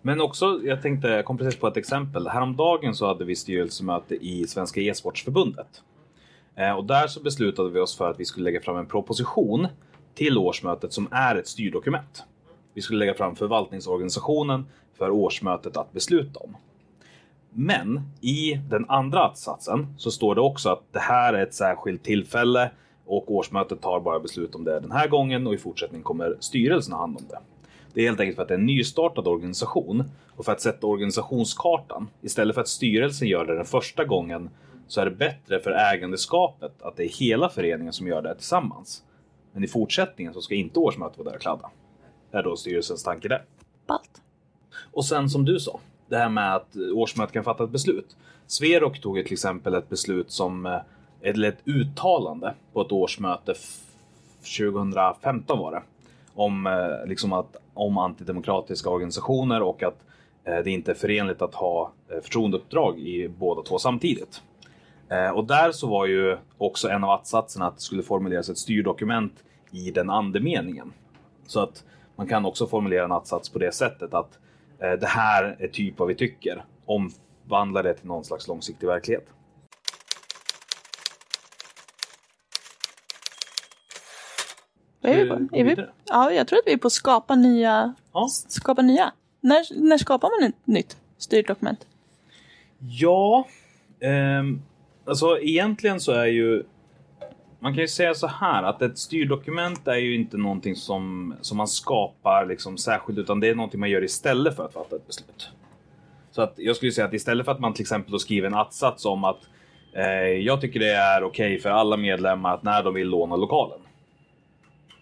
[0.01, 2.27] Men också, jag tänkte, jag kom precis på ett exempel.
[2.27, 5.83] Häromdagen så hade vi styrelsemöte i Svenska e-sportsförbundet.
[6.55, 9.67] Eh, och där så beslutade vi oss för att vi skulle lägga fram en proposition
[10.15, 12.23] till årsmötet som är ett styrdokument.
[12.73, 14.65] Vi skulle lägga fram förvaltningsorganisationen
[14.97, 16.57] för årsmötet att besluta om.
[17.49, 22.03] Men i den andra att-satsen så står det också att det här är ett särskilt
[22.03, 22.71] tillfälle
[23.07, 26.93] och årsmötet tar bara beslut om det den här gången och i fortsättningen kommer styrelsen
[26.93, 27.39] ha hand om det.
[27.93, 30.03] Det är helt enkelt för att det är en nystartad organisation
[30.35, 32.09] och för att sätta organisationskartan.
[32.21, 34.49] Istället för att styrelsen gör det den första gången
[34.87, 39.03] så är det bättre för ägandeskapet att det är hela föreningen som gör det tillsammans.
[39.51, 41.69] Men i fortsättningen så ska inte årsmötet vara där och kladda.
[42.31, 43.43] Det är då styrelsens tanke där.
[43.87, 44.21] Ballt.
[44.91, 48.17] Och sen som du sa, det här med att årsmötet kan fatta ett beslut.
[48.47, 50.79] Sverok tog till exempel ett beslut som, eh,
[51.21, 53.53] eller ett uttalande på ett årsmöte
[54.57, 55.81] 2015 var det.
[56.33, 59.97] Om, eh, liksom att, om antidemokratiska organisationer och att
[60.43, 64.41] eh, det inte är förenligt att ha eh, förtroendeuppdrag i båda två samtidigt.
[65.09, 68.57] Eh, och där så var ju också en av att-satserna att det skulle formuleras ett
[68.57, 70.93] styrdokument i den andemeningen.
[71.47, 71.83] Så att
[72.15, 74.39] man kan också formulera en att-sats på det sättet att
[74.79, 76.65] eh, det här är typ vad vi tycker.
[76.85, 79.25] Omvandla det till någon slags långsiktig verklighet.
[85.11, 85.55] Är vi på?
[85.55, 85.75] Är vi?
[86.05, 87.93] Ja, jag tror att vi är på skapa nya.
[88.13, 88.27] Ja.
[88.47, 89.11] Skapa nya.
[89.41, 91.87] När, när skapar man ett nytt styrdokument?
[92.79, 93.47] Ja,
[93.99, 94.61] ehm,
[95.05, 96.63] alltså egentligen så är ju
[97.59, 101.57] man kan ju säga så här att ett styrdokument är ju inte någonting som, som
[101.57, 105.07] man skapar liksom särskilt utan det är någonting man gör istället för att fatta ett
[105.07, 105.49] beslut.
[106.31, 109.05] Så att jag skulle säga att istället för att man till exempel skriver en att-sats
[109.05, 109.39] om att
[109.93, 113.79] eh, jag tycker det är okej för alla medlemmar att när de vill låna lokalen.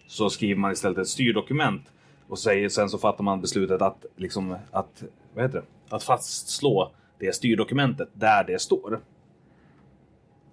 [0.06, 1.82] Så skriver man istället ett styrdokument
[2.28, 5.02] och säger, sen så fattar man beslutet att, liksom, att,
[5.34, 5.96] vad heter det?
[5.96, 9.00] att fastslå det styrdokumentet där det står.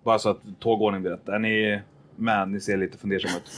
[0.04, 1.30] Bara så att tågordningen blir rätt.
[1.30, 1.82] Är ni
[2.16, 2.50] med?
[2.50, 3.52] Ni ser lite fundersamma ut.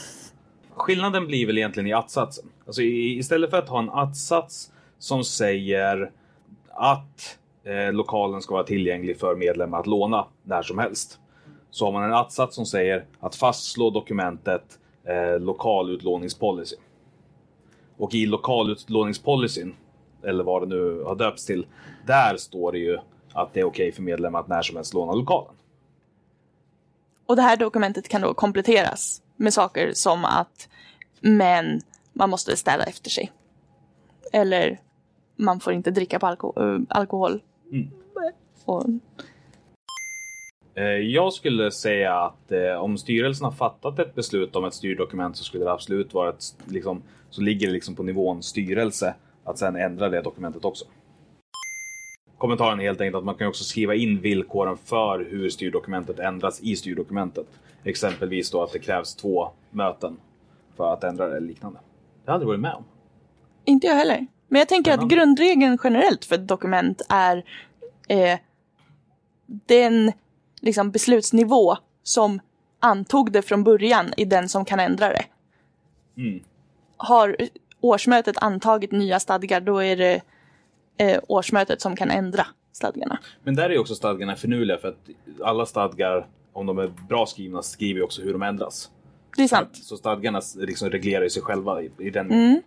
[0.74, 2.48] Skillnaden blir väl egentligen i att-satsen.
[2.66, 6.10] Alltså i, istället för att ha en att-sats som säger
[6.70, 11.20] att eh, lokalen ska vara tillgänglig för medlemmar att låna när som helst.
[11.70, 16.76] Så har man en att-sats som säger att fastslå dokumentet eh, lokalutlåningspolicy.
[17.96, 19.74] Och i lokalutlåningspolicyn,
[20.22, 21.66] eller vad det nu har döpts till,
[22.06, 22.98] där står det ju
[23.32, 25.52] att det är okej för medlemmar att när som helst låna lokalen.
[27.26, 30.68] Och det här dokumentet kan då kompletteras med saker som att
[31.20, 31.80] men
[32.12, 33.32] man måste städa efter sig.
[34.32, 34.80] Eller
[35.36, 37.42] man får inte dricka på alko- äh, alkohol.
[38.64, 38.90] Och, Eh,
[41.02, 45.44] Jag skulle säga att eh, om styrelsen har fattat ett beslut om ett styrdokument så
[45.44, 49.76] skulle det absolut vara ett, liksom, så ligger det liksom på nivån styrelse att sen
[49.76, 50.84] ändra det dokumentet också.
[52.38, 56.60] Kommentaren är helt enkelt att man kan också skriva in villkoren för hur styrdokumentet ändras
[56.60, 57.46] i styrdokumentet.
[57.84, 60.16] Exempelvis då att det krävs två möten
[60.76, 61.78] för att ändra det eller liknande.
[62.24, 62.84] Det har jag varit med om.
[63.64, 64.26] Inte jag heller.
[64.48, 65.14] Men jag tänker att Spännande.
[65.14, 67.44] grundregeln generellt för ett dokument är
[68.08, 68.38] eh,
[69.46, 70.12] den
[70.66, 72.40] liksom, beslutsnivå som
[72.80, 75.24] antog det från början i den som kan ändra det.
[76.16, 76.40] Mm.
[76.96, 77.36] Har
[77.80, 80.22] årsmötet antagit nya stadgar då är det
[80.96, 83.18] eh, årsmötet som kan ändra stadgarna.
[83.42, 85.08] Men där är också stadgarna finurliga för att
[85.42, 88.90] alla stadgar, om de är bra skrivna, skriver också hur de ändras.
[89.36, 89.70] Det är sant.
[89.72, 92.62] Så stadgarna liksom reglerar sig själva i, i den Mm.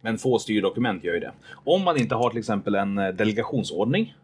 [0.00, 1.32] Men få styrdokument gör ju det.
[1.64, 4.14] Om man inte har till exempel en eh, delegationsordning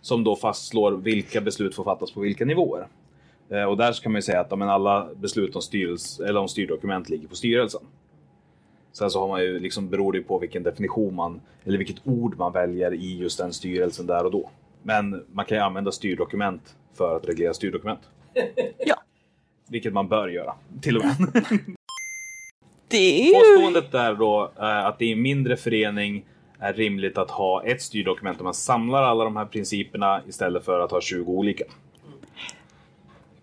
[0.00, 2.86] som då fastslår vilka beslut får fattas på vilka nivåer.
[3.50, 6.48] Eh, Och där kan man ju säga att ja, alla beslut om, styrelse, eller om
[6.48, 7.80] styrdokument ligger på styrelsen.
[8.92, 12.38] Sen så har man ju liksom, beror det på vilken definition man, eller vilket ord
[12.38, 14.50] man väljer i just den styrelsen där och då.
[14.82, 18.00] Men man kan ju använda styrdokument för att reglera styrdokument.
[18.86, 18.96] Ja.
[19.68, 21.16] Vilket man bör göra, till och med.
[22.88, 23.32] Det är ju...
[23.32, 26.24] Påståendet där då att det i en mindre förening
[26.60, 30.80] är rimligt att ha ett styrdokument där man samlar alla de här principerna istället för
[30.80, 31.64] att ha 20 olika.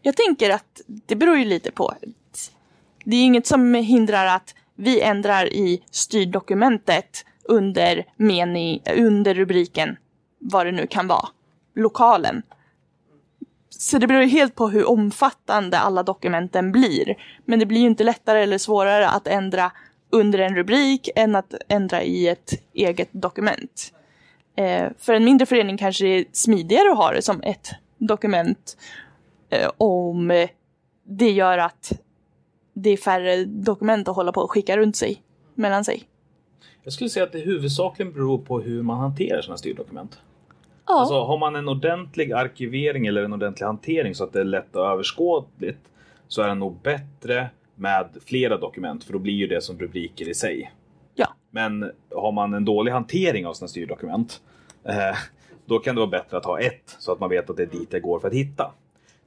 [0.01, 1.93] Jag tänker att det beror ju lite på.
[3.03, 9.97] Det är inget som hindrar att vi ändrar i styrdokumentet under, mening, under rubriken,
[10.39, 11.27] vad det nu kan vara,
[11.75, 12.43] lokalen.
[13.69, 17.15] Så det beror ju helt på hur omfattande alla dokumenten blir.
[17.45, 19.71] Men det blir ju inte lättare eller svårare att ändra
[20.10, 23.93] under en rubrik än att ändra i ett eget dokument.
[24.56, 28.78] Eh, för en mindre förening kanske det är smidigare att ha det som ett dokument
[29.50, 30.50] eh, om eh,
[31.04, 31.91] det gör att
[32.74, 35.22] det är färre dokument att hålla på och skicka runt sig
[35.56, 36.04] mellan sig.
[36.84, 40.20] Jag skulle säga att det huvudsakligen beror på hur man hanterar sina styrdokument.
[40.88, 44.46] Ja, Alltså har man en ordentlig arkivering eller en ordentlig hantering så att det är
[44.46, 45.80] lätt och överskådligt
[46.28, 50.30] så är det nog bättre med flera dokument för då blir ju det som rubriker
[50.30, 50.72] i sig.
[51.16, 51.34] ja.
[51.52, 54.42] Men har man en dålig hantering av sina styrdokument,
[54.84, 55.18] eh,
[55.66, 57.68] då kan det vara bättre att ha ett så att man vet att det är
[57.68, 58.72] dit det går för att hitta.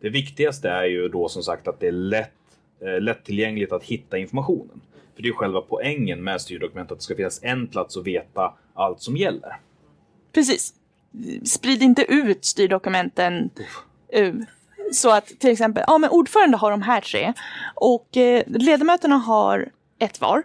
[0.00, 2.32] Det viktigaste är ju då som sagt att det är lätt,
[2.80, 4.80] eh, lättillgängligt att hitta informationen.
[5.14, 8.54] För det är själva poängen med styrdokument, att det ska finnas en plats att veta
[8.74, 9.56] allt som gäller.
[10.32, 10.74] Precis.
[11.44, 13.50] Sprid inte ut styrdokumenten
[14.08, 14.34] eh,
[14.92, 17.32] så att till exempel, ja men ordförande har de här tre
[17.74, 20.42] och eh, ledamöterna har ett var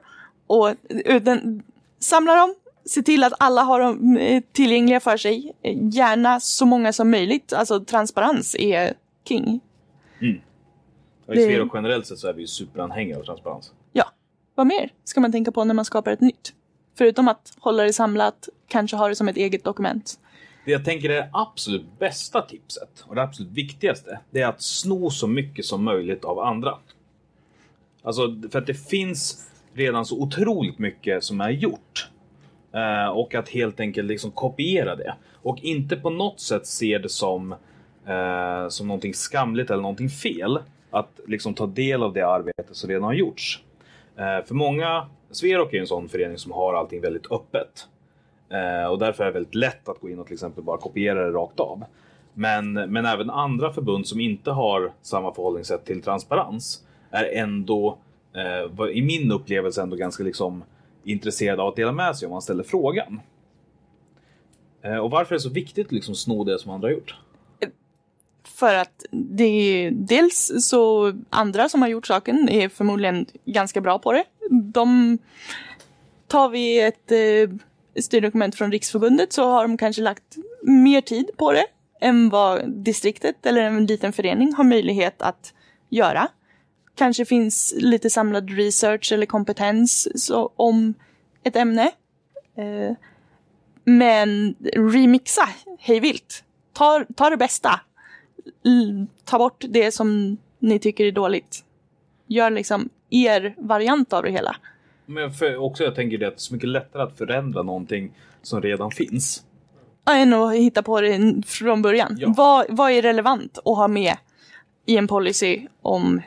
[0.47, 1.63] och eh, den,
[1.99, 2.55] samla dem,
[2.85, 5.53] se till att alla har dem eh, tillgängliga för sig,
[5.91, 8.93] gärna så många som möjligt, alltså transparens är
[9.27, 9.59] king.
[11.27, 13.71] Och I Sverige generellt sett så är vi superanhängare av transparens.
[13.93, 14.05] Ja,
[14.55, 16.53] vad mer ska man tänka på när man skapar ett nytt?
[16.97, 20.19] Förutom att hålla det samlat, kanske ha det som ett eget dokument.
[20.65, 24.61] Det jag tänker är det absolut bästa tipset och det absolut viktigaste, det är att
[24.61, 26.77] sno så mycket som möjligt av andra.
[28.03, 32.09] Alltså, för att det finns redan så otroligt mycket som är gjort.
[32.71, 35.15] Eh, och att helt enkelt liksom kopiera det.
[35.33, 37.51] Och inte på något sätt se det som,
[38.05, 40.59] eh, som någonting skamligt eller någonting fel.
[40.91, 43.63] Att liksom ta del av det arbete som redan har gjorts.
[44.17, 47.87] Eh, för många, Sverok är en sån förening som har allting väldigt öppet.
[48.49, 51.25] Eh, och därför är det väldigt lätt att gå in och till exempel bara kopiera
[51.25, 51.83] det rakt av.
[52.33, 57.97] Men, men även andra förbund som inte har samma förhållningssätt till transparens är ändå,
[58.33, 60.63] eh, i min upplevelse, ändå ganska liksom
[61.03, 63.19] intresserade av att dela med sig om man ställer frågan.
[64.81, 67.15] Eh, och varför är det så viktigt att liksom sno det som andra har gjort?
[68.43, 73.99] För att det är dels så andra som har gjort saken är förmodligen ganska bra
[73.99, 74.23] på det.
[74.49, 75.17] De
[76.27, 77.57] tar vi ett eh,
[78.01, 81.65] styrdokument från Riksförbundet så har de kanske lagt mer tid på det
[82.01, 85.53] än vad distriktet eller en liten förening har möjlighet att
[85.89, 86.27] göra.
[86.95, 90.93] Kanske finns lite samlad research eller kompetens så, om
[91.43, 91.91] ett ämne.
[92.57, 92.95] Eh,
[93.83, 96.43] men remixa hej vilt.
[96.73, 97.79] Ta, ta det bästa
[99.23, 101.63] ta bort det som ni tycker är dåligt.
[102.27, 104.55] Gör liksom er variant av det hela.
[105.05, 108.11] Men för också jag tänker det att det är så mycket lättare att förändra någonting
[108.41, 109.45] som redan finns.
[110.09, 112.17] Än att hitta på det från början.
[112.19, 112.33] Ja.
[112.37, 114.15] Vad, vad är relevant att ha med
[114.85, 116.21] i en policy om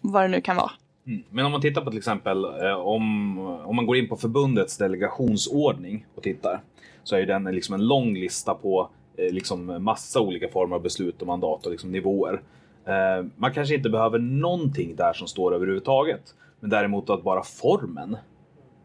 [0.00, 0.70] vad det nu kan vara?
[1.06, 1.22] Mm.
[1.30, 4.78] Men om man tittar på till exempel eh, om, om man går in på förbundets
[4.78, 6.60] delegationsordning och tittar
[7.04, 11.20] så är den liksom en lång lista på eh, liksom massa olika former av beslut
[11.20, 12.42] och mandat och liksom nivåer.
[12.86, 18.16] Eh, man kanske inte behöver någonting där som står överhuvudtaget, men däremot att bara formen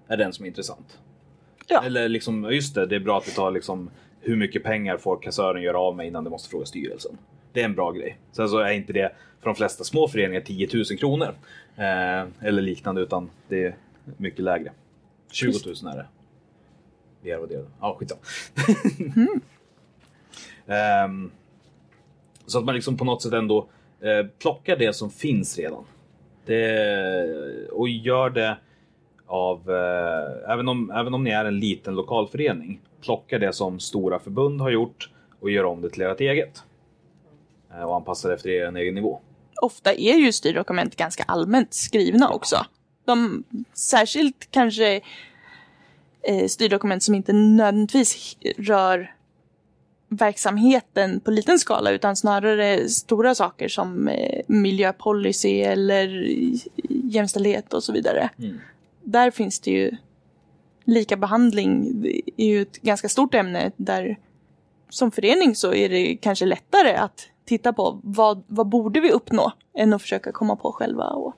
[0.07, 0.99] är den som är intressant.
[1.67, 1.83] Ja.
[1.83, 3.89] Eller liksom, just det, det är bra att vi tar liksom
[4.21, 7.17] hur mycket pengar får kassören göra av med innan det måste fråga styrelsen.
[7.53, 8.17] Det är en bra grej.
[8.31, 11.35] Sen så är inte det för de flesta små föreningar 10 000 kronor.
[11.75, 13.75] Eh, eller liknande utan det är
[14.17, 14.71] mycket lägre.
[15.31, 15.51] 20
[15.83, 16.07] 000 är det.
[17.21, 17.65] Det är.
[17.81, 18.21] Ja, skitsamma.
[20.69, 21.31] Ehm,
[22.45, 23.67] så att man liksom på något sätt ändå
[24.01, 25.83] eh, plockar det som finns redan.
[26.47, 28.57] Det, och gör det
[29.25, 34.19] av, eh, även, om, även om ni är en liten lokalförening, plocka det som stora
[34.19, 36.63] förbund har gjort och gör om det till ert eget.
[37.71, 39.19] Eh, och anpassa det efter er egen nivå.
[39.61, 42.65] Ofta är ju styrdokument ganska allmänt skrivna också.
[43.05, 43.43] De,
[43.73, 45.01] särskilt kanske
[46.21, 49.16] eh, styrdokument som inte nödvändigtvis rör
[50.09, 56.07] verksamheten på liten skala utan snarare stora saker som eh, miljöpolicy eller
[56.89, 58.29] jämställdhet och så vidare.
[58.39, 58.59] Mm.
[59.03, 59.97] Där finns det ju
[60.83, 62.03] lika behandling
[62.37, 64.17] är ju ett ganska stort ämne där
[64.89, 69.51] som förening så är det kanske lättare att titta på vad, vad borde vi uppnå
[69.73, 71.09] än att försöka komma på själva.
[71.09, 71.35] Och,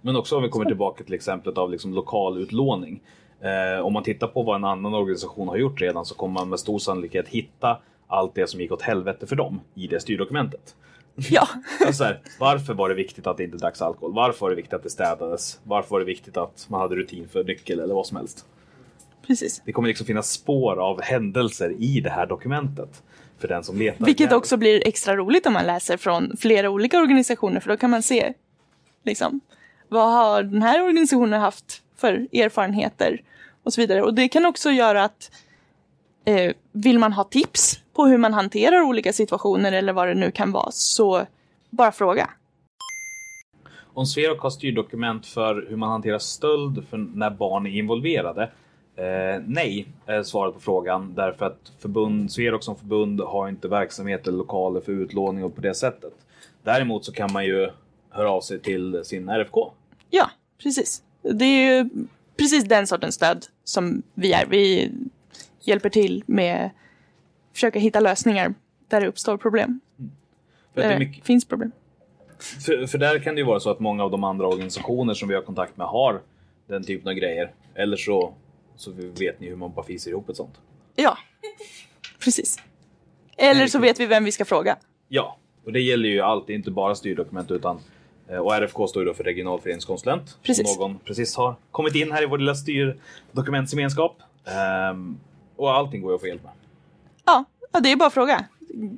[0.00, 3.00] Men också om vi kommer tillbaka till exemplet av liksom lokal utlåning.
[3.44, 6.48] Eh, om man tittar på vad en annan organisation har gjort redan så kommer man
[6.48, 10.74] med stor sannolikhet hitta allt det som gick åt helvete för dem i det styrdokumentet.
[11.14, 11.48] ja,
[11.80, 14.14] Alltså så här, varför var det viktigt att det inte dracks alkohol?
[14.14, 15.60] Varför var det viktigt att det städades?
[15.62, 18.46] Varför var det viktigt att man hade rutin för nyckel eller vad som helst?
[19.26, 19.62] precis.
[19.64, 23.02] Det kommer liksom finnas spår av händelser i det här dokumentet
[23.38, 24.06] för den som letar.
[24.06, 27.90] Vilket också blir extra roligt om man läser från flera olika organisationer för då kan
[27.90, 28.32] man se
[29.02, 29.40] liksom,
[29.88, 33.22] vad har den här organisationen haft för erfarenheter
[33.64, 34.02] och så vidare.
[34.02, 35.30] Och det kan också göra att
[36.24, 40.30] eh, vill man ha tips på hur man hanterar olika situationer eller vad det nu
[40.30, 41.26] kan vara så
[41.70, 42.30] bara fråga.
[43.94, 48.42] Om Sverok har styrdokument för hur man hanterar stöld för när barn är involverade?
[48.96, 51.14] Eh, nej, är svaret på frågan.
[51.14, 55.60] Därför att förbund, Sverok som förbund har inte verksamhet eller lokaler för utlåning och på
[55.60, 56.12] det sättet.
[56.62, 57.70] Däremot så kan man ju
[58.10, 59.72] höra av sig till sin RFK.
[60.10, 60.30] Ja,
[60.62, 61.02] precis.
[61.22, 61.90] Det är ju
[62.36, 64.46] precis den sortens stöd som vi är.
[64.46, 64.92] Vi
[65.60, 66.72] hjälper till med att
[67.52, 68.54] försöka hitta lösningar
[68.88, 69.80] där det uppstår problem.
[70.74, 71.72] För, att det Där mycket, finns problem.
[72.38, 75.28] för, för där kan det ju vara så att många av de andra organisationer som
[75.28, 76.22] vi har kontakt med har
[76.66, 77.52] den typen av grejer.
[77.74, 78.34] Eller så,
[78.76, 80.54] så vet ni hur man bara fiser ihop ett sånt.
[80.96, 81.18] Ja,
[82.18, 82.58] precis.
[83.36, 84.76] Eller så vet vi vem vi ska fråga.
[85.08, 87.80] Ja, och det gäller ju alltid, inte bara styrdokument utan
[88.28, 90.38] och RFK står ju då för regionalföreningskonsulent.
[90.42, 90.74] Precis.
[90.74, 94.16] Som någon precis har kommit in här i vår lilla styrdokumentsgemenskap.
[94.44, 95.18] Ehm,
[95.56, 96.52] och allting går ju att få hjälp med.
[97.24, 98.44] Ja, ja, det är bara att fråga.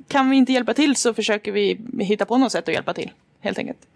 [0.07, 3.11] Kan vi inte hjälpa till så försöker vi hitta på något sätt att hjälpa till.
[3.39, 3.87] Helt enkelt.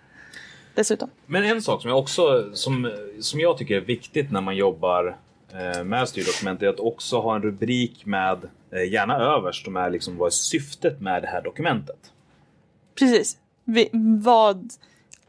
[0.75, 1.09] Dessutom.
[1.25, 5.17] Men en sak som jag också som, som jag tycker är viktigt när man jobbar
[5.53, 9.89] eh, med styrdokument är att också ha en rubrik med, eh, gärna överst, som är
[9.89, 12.11] liksom vad är syftet med det här dokumentet.
[12.95, 13.37] Precis.
[13.63, 13.89] Vi,
[14.23, 14.73] vad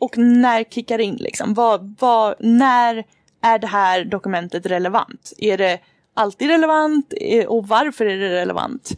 [0.03, 1.55] och när kickar in liksom?
[1.55, 3.05] Vad, vad, när
[3.41, 5.33] är det här dokumentet relevant?
[5.39, 5.81] Är det
[6.15, 8.91] alltid relevant eh, och varför är det relevant?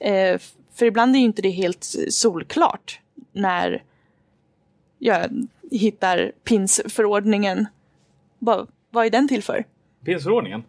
[0.00, 0.40] Eh,
[0.74, 3.00] för ibland är ju inte det helt solklart
[3.32, 3.82] när
[4.98, 7.66] jag hittar PINS-förordningen.
[8.38, 9.64] Vad, vad är den till för?
[10.04, 10.62] PINS-förordningen?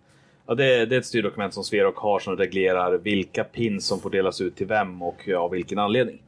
[0.48, 4.10] Ja, det, det är ett styrdokument som Sverok har som reglerar vilka pins som får
[4.10, 6.22] delas ut till vem och av vilken anledning.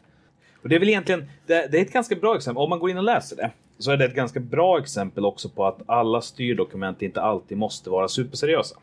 [0.62, 2.90] Och det är väl egentligen, det, det är ett ganska bra exempel, om man går
[2.90, 6.22] in och läser det, så är det ett ganska bra exempel också på att alla
[6.22, 8.76] styrdokument inte alltid måste vara superseriösa.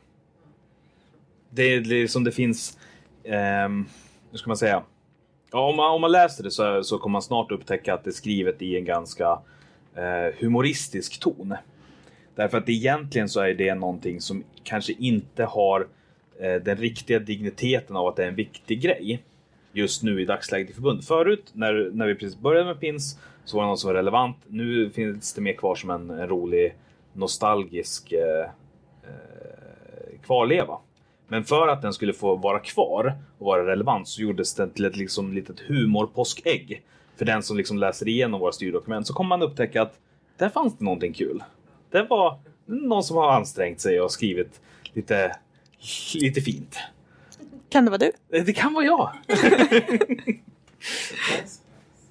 [1.50, 2.78] Det är liksom det finns,
[3.24, 3.68] eh,
[4.30, 4.82] hur ska man säga?
[5.52, 8.10] Ja, om, man, om man läser det så, så kommer man snart upptäcka att det
[8.10, 9.38] är skrivet i en ganska
[9.94, 11.54] eh, humoristisk ton.
[12.34, 15.86] Därför att egentligen så är det någonting som kanske inte har
[16.40, 19.22] eh, den riktiga digniteten av att det är en viktig grej
[19.72, 21.04] just nu i dagsläget i förbund.
[21.04, 24.36] Förut när, när vi precis började med pins så var det något som var relevant.
[24.46, 26.74] Nu finns det mer kvar som en, en rolig
[27.12, 28.50] nostalgisk eh,
[29.02, 30.78] eh kvarleva.
[31.28, 34.84] Men för att den skulle få vara kvar och vara relevant så gjordes den till
[34.84, 36.82] ett liksom, litet humorpåskägg.
[37.16, 39.98] För den som liksom läser igenom våra styrdokument så kommer man upptäcka att
[40.36, 41.42] där fanns det någonting kul.
[41.90, 44.60] Det var någon som har ansträngt sig och skrivit
[44.92, 45.36] lite,
[46.14, 46.76] lite fint.
[47.68, 48.12] Kan det vara du?
[48.38, 49.10] Eh, Det kan vara jag.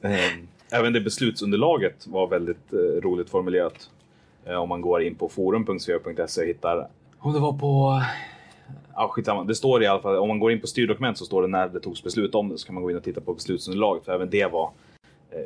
[0.01, 3.89] Ehm, Även det beslutsunderlaget var väldigt eh, roligt formulerat.
[4.45, 6.87] Eh, om man går in på forum.svea.se och hittar...
[7.19, 8.01] Om det var på...
[8.95, 9.43] Ja, skitsamma.
[9.43, 11.67] Det står i alla fall, om man går in på styrdokument så står det när
[11.69, 12.57] det togs beslut om det.
[12.57, 14.05] Så kan man gå in och titta på beslutsunderlaget.
[14.05, 14.71] För även det var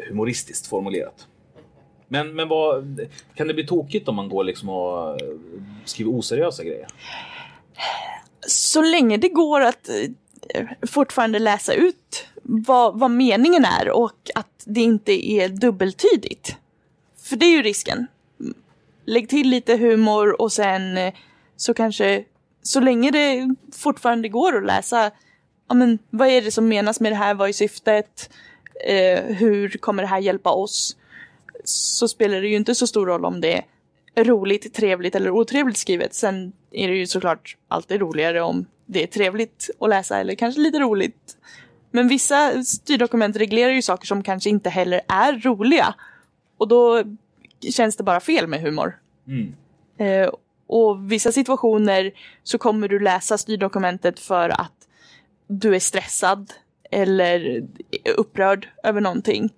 [0.10, 1.28] humoristiskt formulerat.
[2.08, 3.00] Men, men vad,
[3.36, 5.20] kan det bli tokigt om man går liksom och
[5.86, 6.88] skriver oseriösa grejer?
[8.48, 14.64] Så länge det går att eh, fortfarande läsa ut vad, vad meningen är och att
[14.66, 16.56] det inte är dubbeltydigt.
[17.24, 18.08] För det är ju risken.
[19.06, 21.14] Lägg till lite humor och sen eh,
[21.56, 22.24] så kanske,
[22.64, 25.12] så länge det fortfarande går att läsa,
[25.68, 28.30] ja men vad är det som menas med det här, vad är syftet,
[28.86, 30.98] eh, hur kommer det här hjälpa oss?
[31.64, 33.66] Så spelar det ju inte så stor roll om det är
[34.16, 36.14] roligt, trevligt eller otrevligt skrivet.
[36.14, 40.62] Sen är det ju såklart alltid roligare om det är trevligt att läsa eller kanske
[40.62, 41.38] lite roligt.
[41.92, 45.94] Men vissa styrdokument reglerar ju saker som kanske inte heller är roliga.
[46.58, 47.04] Och då
[47.72, 49.00] känns det bara fel med humor.
[49.98, 50.30] Eh,
[50.68, 52.12] och vissa situationer
[52.44, 54.88] så kommer du läsa styrdokumentet för att
[55.48, 56.54] du är stressad
[56.92, 57.64] eller
[58.18, 59.54] upprörd över någonting.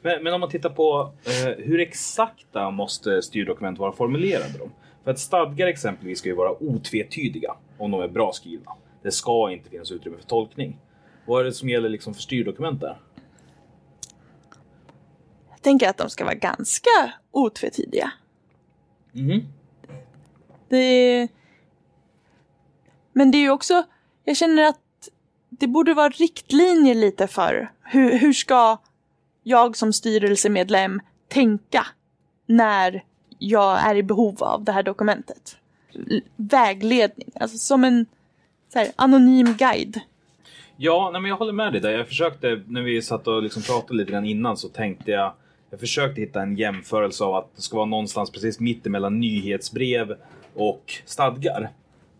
[0.03, 4.71] Men, men om man tittar på eh, hur exakta måste styrdokument vara formulerade då?
[5.05, 8.73] För att stadgar exempelvis ska ju vara otvetydiga om de är bra skrivna.
[9.03, 10.79] Det ska inte finnas utrymme för tolkning.
[11.27, 12.97] Vad är det som gäller liksom för styrdokument där?
[15.63, 18.13] Tänker att de ska vara ganska otvetydiga.
[19.13, 19.47] Mhm.
[20.69, 21.29] Det...
[23.13, 23.83] Men det är ju också,
[24.25, 24.79] jag känner att
[25.49, 28.79] det borde vara riktlinjer lite för hur, hur ska
[29.43, 31.87] jag som styrelsemedlem tänka
[32.47, 33.05] när
[33.39, 35.57] jag är i behov av det här dokumentet.
[36.37, 38.07] Vägledning, alltså som en
[38.75, 40.01] här, anonym guide.
[40.77, 41.91] Ja, nej, men jag håller med dig där.
[41.91, 45.33] Jag försökte, när vi satt och liksom pratade lite grann innan så tänkte jag
[45.73, 50.17] jag försökte hitta en jämförelse av att det ska vara någonstans precis mitt emellan nyhetsbrev
[50.55, 51.71] och stadgar.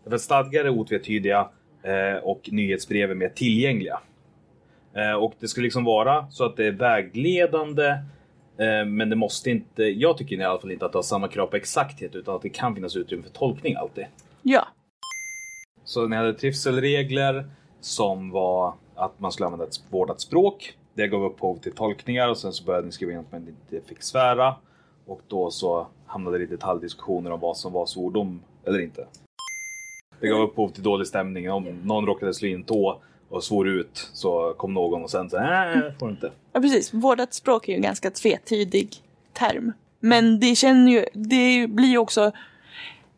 [0.03, 1.49] Därför att stadgar är otvetydiga
[1.83, 3.99] eh, och nyhetsbrev är mer tillgängliga.
[4.93, 7.87] Eh, och det skulle liksom vara så att det är vägledande
[8.57, 11.27] eh, men det måste inte, jag tycker i alla fall inte att det har samma
[11.27, 14.05] krav på exakthet utan att det kan finnas utrymme för tolkning alltid.
[14.41, 14.67] Ja,
[15.83, 17.45] Så ni hade trivselregler
[17.81, 20.77] som var att man skulle använda ett vårdat språk.
[20.93, 23.87] Det gav upphov till tolkningar och sen så började ni skriva in att man inte
[23.87, 24.55] fick svära.
[25.05, 29.07] Och då så hamnade det i detaljdiskussioner om vad som var svordom eller inte.
[30.19, 31.51] Det gav upphov till dålig stämning.
[31.51, 35.39] Om någon råkade slå in tå och svor ut så kom någon och sen så
[35.39, 36.31] nej, får du inte.
[36.53, 36.93] ja precis.
[36.93, 38.95] Vårdat språk är ju en ganska tvetydig
[39.33, 39.73] term.
[39.99, 42.31] Men det känner ju, det blir ju också,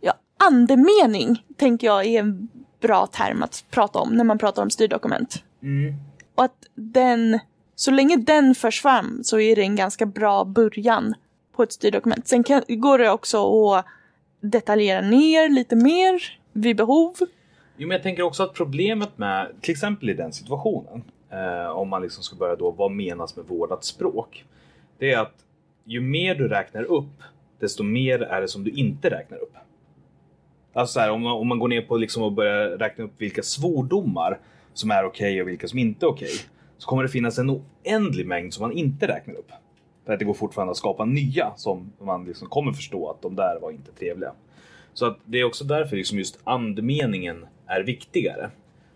[0.01, 2.47] ja, andemening tänker jag är en
[2.79, 5.43] bra term att prata om när man pratar om styrdokument.
[6.35, 7.39] Och att den,
[7.75, 11.13] så länge den förs fram så är det en ganska bra början
[11.55, 12.27] på ett styrdokument.
[12.27, 13.85] Sen kan, går det också att
[14.39, 17.15] detaljera ner lite mer vid behov.
[17.77, 21.89] Jo, men jag tänker också att problemet med, till exempel i den situationen, eh, om
[21.89, 24.45] man liksom ska börja då, vad menas med vårdat språk?
[24.97, 25.45] Det är att
[25.85, 27.23] ju mer du räknar upp,
[27.59, 29.53] desto mer är det som du inte räknar upp.
[30.73, 33.13] Alltså så här, om, man, om man går ner på liksom och börjar räkna upp
[33.17, 34.39] vilka svordomar
[34.73, 36.33] som är okej och vilka som inte är okej,
[36.77, 39.51] så kommer det finnas en oändlig mängd som man inte räknar upp.
[40.05, 43.35] För att det går fortfarande att skapa nya som man liksom kommer förstå att de
[43.35, 44.31] där var inte trevliga.
[44.93, 48.49] Så att det är också därför liksom just andemeningen är viktigare.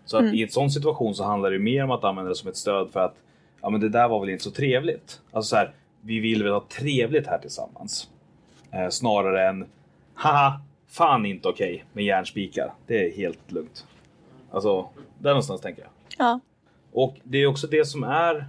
[0.04, 2.48] Så att i en sån situation så handlar det mer om att använda det som
[2.48, 3.16] ett stöd för att
[3.62, 5.20] ja men det där var väl inte så trevligt.
[5.30, 8.08] Alltså så här, vi vill väl ha trevligt här tillsammans.
[8.70, 9.66] Eh, snarare än
[10.14, 12.72] haha, fan inte okej med järnspikar.
[12.86, 13.86] Det är helt lugnt.
[14.50, 15.90] Alltså, där någonstans tänker jag.
[16.18, 16.40] Ja,
[16.92, 18.46] och det är också det som är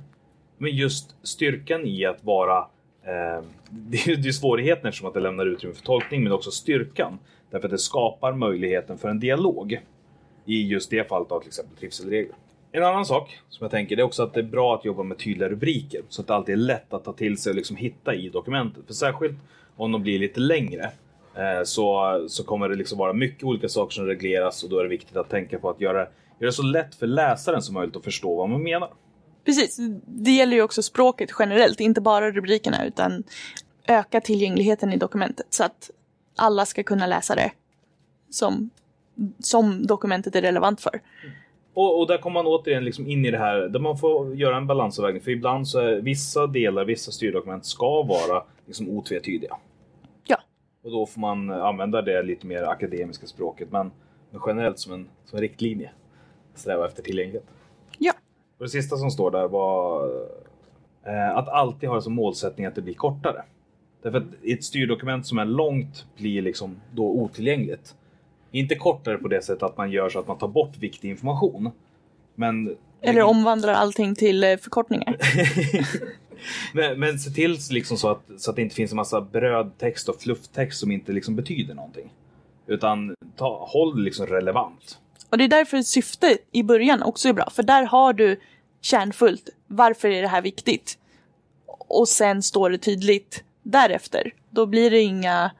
[0.58, 2.58] med just styrkan i att vara
[3.04, 7.20] eh, det är ju svårigheten eftersom att det lämnar utrymme för tolkning men också styrkan.
[7.50, 9.82] Därför att det skapar möjligheten för en dialog.
[10.46, 12.36] I just det fallet av till exempel trivselregler.
[12.72, 15.04] En annan sak som jag tänker det är också att det är bra att jobba
[15.04, 17.76] med tydliga rubriker så att det alltid är lätt att ta till sig och liksom
[17.76, 18.84] hitta i dokumentet.
[18.88, 19.38] För särskilt
[19.76, 20.92] om de blir lite längre
[21.36, 24.84] eh, så, så kommer det liksom vara mycket olika saker som regleras och då är
[24.84, 26.08] det viktigt att tänka på att göra,
[26.42, 28.90] göra det så lätt för läsaren som möjligt att förstå vad man menar.
[29.46, 29.78] precis.
[30.06, 33.24] Det gäller ju också språket generellt, inte bara rubrikerna utan
[33.88, 35.92] öka tillgängligheten i dokumentet så att
[36.36, 37.52] alla ska kunna läsa det
[38.30, 38.70] som,
[39.40, 41.02] som dokumentet är relevant för.
[41.74, 44.58] Och, och där kommer man återigen liksom in i det här där man får göra
[44.58, 45.22] en balansavvägning.
[45.22, 49.58] För ibland så är vissa delar, vissa styrdokument ska vara liksom otvetydiga.
[50.26, 50.38] Ja.
[50.84, 53.72] Och då får man använda det lite mer akademiska språket.
[53.72, 53.92] Men,
[54.32, 55.92] men generellt som en, som en riktlinje.
[56.56, 57.46] Sträva efter tillgänglighet.
[57.98, 58.14] Ja.
[58.58, 60.06] Och det sista som står där var
[61.04, 63.44] eh, att alltid ha som målsättning att det blir kortare.
[64.02, 67.96] Därför att ett styrdokument som är långt blir liksom då otillgängligt.
[68.52, 71.72] Inte kortare på det sättet att man gör så att man tar bort viktig information.
[72.36, 75.18] Men, Eller omvandlar allting till eh, förkortningar.
[76.74, 80.10] men, men se till liksom så, att, så att det inte finns en massa brödtext
[80.10, 82.14] och flufftext som inte liksom betyder någonting.
[82.68, 85.00] Utan ta, håll det liksom relevant.
[85.32, 87.50] Och det är därför syftet i början också är bra.
[87.50, 88.40] För där har du
[88.82, 89.50] kärnfullt.
[89.68, 90.98] Varför är det här viktigt?
[91.66, 94.34] Och sen står det tydligt därefter.
[94.50, 95.52] Då blir det inga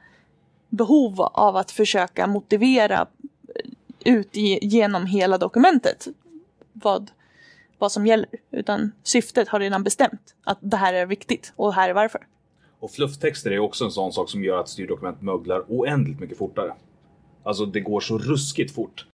[0.68, 3.06] behov av att försöka motivera
[3.54, 6.08] eh, ut i, genom hela dokumentet
[6.72, 7.10] vad,
[7.78, 8.28] vad som gäller.
[8.50, 12.26] Utan syftet har redan bestämt att det här är viktigt och här är varför.
[12.80, 16.74] Och flufftexter är också en sån sak som gör att styrdokument möglar oändligt mycket fortare.
[17.42, 19.06] Alltså det går så ruskigt fort.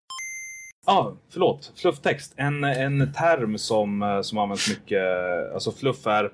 [0.89, 1.73] Ja, ah, förlåt.
[1.77, 2.35] Flufftext.
[2.37, 4.99] En, en term som, eh, som används mycket.
[4.99, 6.33] Eh, alltså fluff är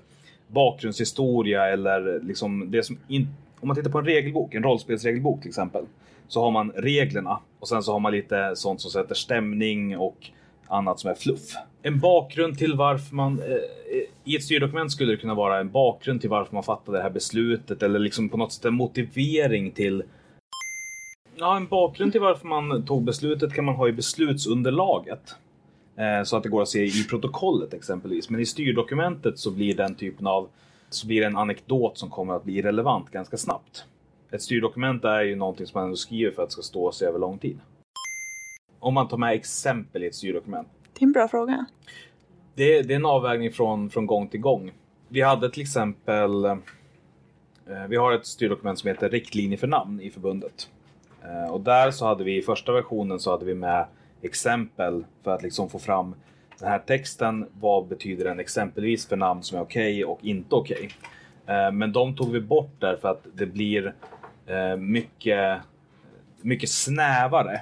[0.48, 3.28] bakgrundshistoria eller liksom det som in,
[3.60, 5.84] om man tittar på en regelbok, en rollspelsregelbok till exempel,
[6.28, 10.30] så har man reglerna och sen så har man lite sånt som sätter stämning och
[10.66, 11.54] annat som är fluff.
[11.82, 13.58] En bakgrund till varför man eh, eh
[14.24, 17.10] i ett styrdokument skulle det kunna vara en bakgrund till varför man fattade det här
[17.10, 20.02] beslutet eller liksom på något sätt en motivering till
[21.44, 25.34] Ja, en bakgrund till varför man tog beslutet kan man ha i beslutsunderlaget.
[25.96, 28.30] Eh, så att det går att se i protokollet exempelvis.
[28.30, 30.48] Men i styrdokumentet så blir den typen av
[30.90, 33.84] så blir det en anekdot som kommer att bli relevant ganska snabbt.
[34.30, 37.18] Ett styrdokument är ju någonting som man skriver för att det ska stå sig över
[37.18, 37.58] lång tid.
[38.78, 40.68] Om man tar med exempel i ett styrdokument.
[40.92, 41.66] Det är en bra fråga.
[42.54, 44.72] Det, det är en avvägning från, från gång till gång.
[45.08, 46.56] Vi hade till exempel eh,
[47.88, 50.68] vi har ett styrdokument som heter riktlinjer för namn i förbundet.
[51.24, 53.86] Eh, och där så hade vi i första versionen så hade vi med
[54.22, 56.14] exempel för att liksom få fram
[56.58, 57.46] den här texten.
[57.60, 60.76] Vad betyder den exempelvis för namn som är okej okay och inte okej?
[60.76, 61.70] Okay?
[61.70, 63.94] Men de tog vi bort därför att det blir
[64.46, 65.58] eh, mycket,
[66.40, 67.60] mycket snävare,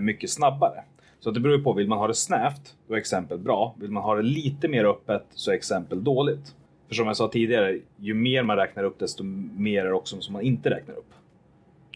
[0.00, 0.84] mycket snabbare.
[1.20, 3.74] Så det beror på, vill man ha det snävt, då är exempel bra.
[3.78, 6.54] Vill man ha det lite mer öppet så är exempel dåligt.
[6.88, 9.24] För som jag sa tidigare, ju mer man räknar upp desto
[9.56, 11.12] mer är det också som man inte räknar upp.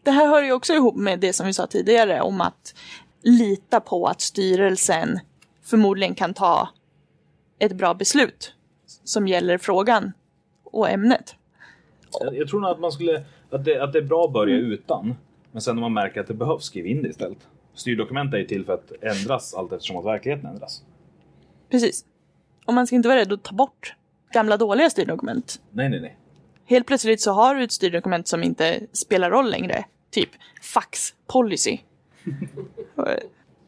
[0.02, 2.74] Det här hör ju också ihop med det som vi sa tidigare om att
[3.22, 5.18] lita på att styrelsen
[5.62, 6.68] förmodligen kan ta
[7.58, 8.54] ett bra beslut
[9.04, 10.12] som gäller frågan
[10.64, 11.34] och ämnet.
[12.32, 14.72] Jag, tror nog att man skulle, att det, att det är bra att börja mm.
[14.72, 15.14] utan.
[15.52, 17.38] Men sen när man märker att det behövs, skriv in det istället.
[17.74, 20.82] Styrdokument är ju till för att ändras allt eftersom att verkligheten ändras.
[21.70, 22.04] Precis.
[22.66, 23.94] Och man ska inte vara rädd att ta bort
[24.32, 25.60] gamla dåliga styrdokument.
[25.70, 26.16] Nej, nej, nej.
[26.70, 29.84] Helt plötsligt så har du ett styrdokument som inte spelar roll längre.
[30.10, 30.28] Typ
[30.62, 31.78] fax policy.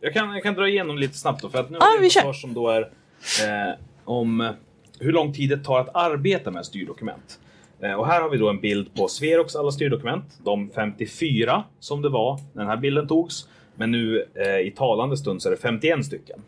[0.00, 2.28] jag, kan, jag kan dra igenom lite snabbt då, för att nu ah, har vi
[2.28, 3.74] en som då är eh,
[4.05, 4.53] om
[4.98, 7.40] hur lång tid det tar att arbeta med styrdokument.
[7.80, 10.24] Eh, och här har vi då en bild på Sverox alla styrdokument.
[10.44, 13.48] De 54 som det var när den här bilden togs.
[13.74, 16.42] Men nu eh, i talande stund så är det 51 stycken.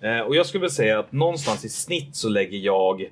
[0.00, 3.10] Eh, och jag skulle vilja säga att någonstans i snitt så lägger jag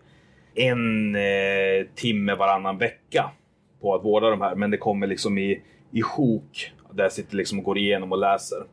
[0.58, 3.30] en eh, timme varannan vecka
[3.80, 4.54] på att vårda de här.
[4.54, 8.18] Men det kommer liksom i, i sjok där jag sitter liksom och går igenom och
[8.18, 8.64] läser.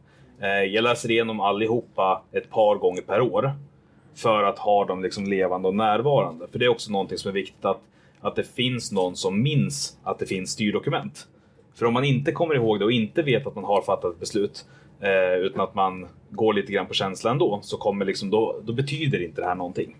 [0.41, 3.51] Eh, jag läser igenom allihopa ett par gånger per år.
[4.15, 6.47] För att ha dem liksom levande och närvarande.
[6.51, 7.81] För det är också någonting som är viktigt att,
[8.21, 11.27] att det finns någon som minns att det finns styrdokument.
[11.75, 14.19] För om man inte kommer ihåg det och inte vet att man har fattat ett
[14.19, 14.65] beslut
[14.99, 18.73] eh, utan att man går lite grann på känsla ändå så kommer liksom då, då
[18.73, 19.95] betyder inte det här någonting.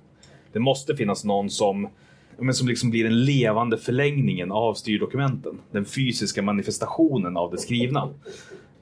[0.56, 1.90] Det måste finnas någon som
[2.38, 5.62] men som liksom blir den levande förlängningen av styrdokumenten.
[5.72, 8.10] Den fysiska manifestationen av det skrivna.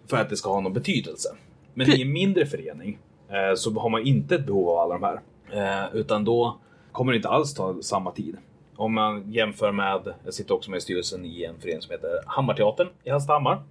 [0.08, 1.30] För att det ska ha någon betydelse.
[1.74, 2.98] Men i en mindre förening
[3.30, 5.20] eh, så har man inte ett behov av alla de här.
[5.84, 6.58] Eh, utan då
[6.92, 8.38] kommer det inte alls ta samma tid.
[8.76, 12.10] Om man jämför med, jag sitter också med i styrelsen i en förening som heter
[12.26, 13.62] Hammarteatern i Hallstahammar.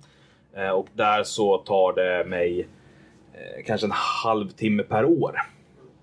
[0.52, 2.68] Eh, och där så tar det mig
[3.32, 3.92] eh, kanske en
[4.24, 5.36] halvtimme per år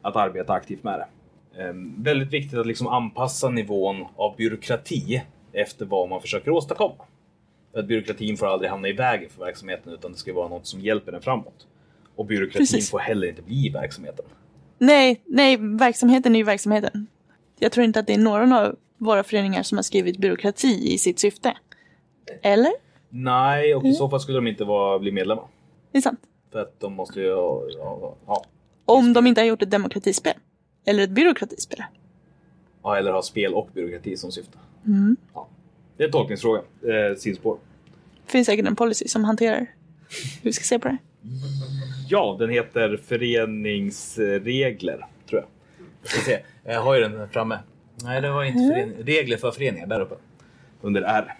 [0.02, 1.06] att arbeta aktivt med det.
[1.60, 5.22] Ehm, väldigt viktigt att liksom anpassa nivån av byråkrati
[5.53, 7.03] efter vad man försöker åstadkomma.
[7.74, 10.80] Att byråkratin får aldrig hamna i vägen för verksamheten utan det ska vara något som
[10.80, 11.68] hjälper den framåt.
[12.16, 12.91] Och byråkratin Precis.
[12.91, 14.26] får heller inte bli verksamheten.
[14.78, 17.07] Nej, nej, verksamheten är ju verksamheten.
[17.60, 20.97] Jag tror inte att det är några av våra föreningar som har skrivit byråkrati i
[20.97, 21.57] sitt syfte.
[22.41, 22.72] Eller?
[23.10, 23.95] Nej, och i mm.
[23.95, 25.45] så fall skulle de inte vara, bli medlemmar.
[25.91, 26.20] Det är sant.
[26.51, 27.28] För att de måste ju...
[27.28, 28.43] Ja, ja.
[28.86, 30.34] Om de inte har gjort ett demokratispel.
[30.86, 31.84] Eller ett byråkratispel.
[32.84, 34.57] Ja, eller ha spel och byråkrati som syfte.
[34.88, 35.17] Mm.
[35.34, 35.47] Ja.
[35.97, 36.59] Det är en tolkningsfråga.
[36.59, 37.57] Eh, sidospår.
[38.25, 39.67] Det finns säkert en policy som hanterar hur
[40.41, 40.97] vi ska se på det.
[42.09, 45.49] Ja, den heter föreningsregler, tror jag.
[46.01, 46.39] Jag ska se.
[46.63, 47.59] Jag har ju den framme.
[48.03, 49.03] Nej, det var inte förening...
[49.03, 50.15] regler för föreningar där uppe.
[50.82, 51.36] Under R.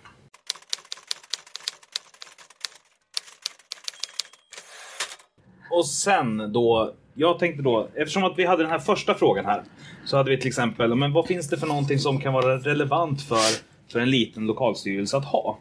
[5.71, 9.63] Och sen då, jag tänkte då, eftersom att vi hade den här första frågan här,
[10.05, 13.22] så hade vi till exempel, men vad finns det för någonting som kan vara relevant
[13.22, 13.61] för,
[13.91, 15.57] för en liten lokalstyrelse att ha?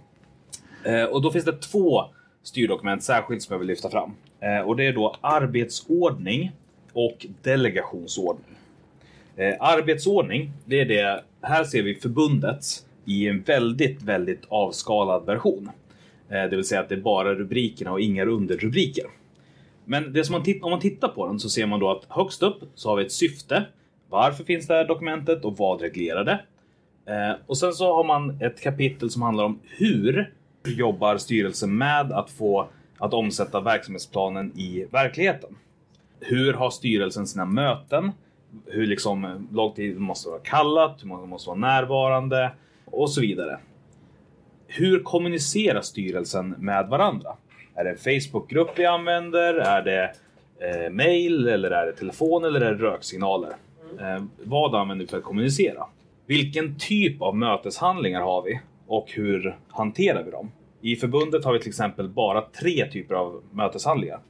[0.85, 2.05] Eh, och då finns det två
[2.43, 4.11] styrdokument särskilt som jag vill lyfta fram.
[4.41, 6.53] Eh, och det är då arbetsordning
[6.93, 8.57] och delegationsordning.
[9.37, 12.65] Eh, arbetsordning, det är det, här ser vi förbundet
[13.05, 15.71] i en väldigt, väldigt avskalad version.
[16.29, 19.05] Eh, det vill säga att det är bara rubrikerna och inga underrubriker.
[19.91, 22.43] Men det som man om man tittar på den så ser man då att högst
[22.43, 23.65] upp så har vi ett syfte.
[24.09, 26.41] Varför finns det här dokumentet och vad reglerar det?
[27.13, 30.35] Eh, och sen så har man ett kapitel som handlar om hur
[30.67, 32.69] jobbar styrelsen med att få
[32.99, 35.57] att omsätta verksamhetsplanen i verkligheten.
[36.21, 38.13] Hur har styrelsen sina möten?
[38.67, 41.03] Hur liksom eh, lång tid måste vara kallat?
[41.03, 42.51] Hur många måste vara närvarande?
[42.85, 43.59] Och så vidare.
[44.67, 47.37] Hur kommunicerar styrelsen med varandra?
[47.79, 49.55] Är det en Facebookgrupp vi använder?
[49.55, 50.13] Är det
[50.67, 53.53] eh, mail eller är det telefon eller är det röksignaler?
[54.01, 55.87] Eh, vad använder vi för att kommunicera?
[56.27, 60.51] Vilken typ av möteshandlingar har vi och hur hanterar vi dem?
[60.81, 64.21] I förbundet har vi till exempel bara tre typer av möteshandlingar.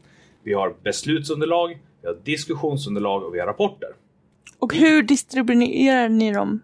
[0.43, 3.89] Vi har beslutsunderlag, vi har diskussionsunderlag och vi har rapporter.
[4.59, 6.63] Och hur distribuerar ni dem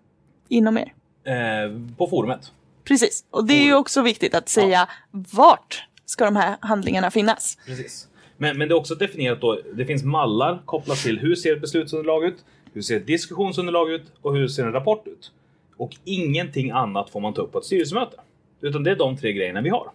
[0.49, 0.93] inom er?
[1.25, 2.53] Eh, på forumet.
[2.85, 3.25] Precis.
[3.31, 7.59] Och det är ju också viktigt att säga vart ska de här handlingarna finnas?
[7.67, 8.09] Precis.
[8.37, 11.61] Men, men det är också definierat då, det finns mallar kopplat till hur ser ett
[11.61, 15.33] beslutsunderlag ut, hur ser ett diskussionsunderlag ut och hur ser en rapport ut.
[15.77, 18.17] Och ingenting annat får man ta upp på ett styrelsemöte.
[18.61, 19.91] Utan det är de tre grejerna vi har.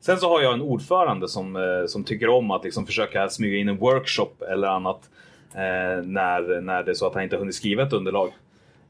[0.00, 3.58] Sen så har jag en ordförande som, eh, som tycker om att liksom försöka smyga
[3.58, 5.10] in en workshop eller annat
[5.54, 8.32] eh, när, när det är så att han inte har hunnit skriva ett underlag.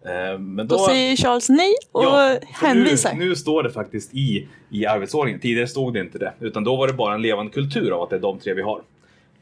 [0.05, 3.14] Eh, men Då säger Charles nej och för hänvisar.
[3.14, 5.40] Nu, nu står det faktiskt i, i arbetsordningen.
[5.40, 6.32] Tidigare stod det inte det.
[6.40, 8.62] Utan då var det bara en levande kultur av att det är de tre vi
[8.62, 8.82] har.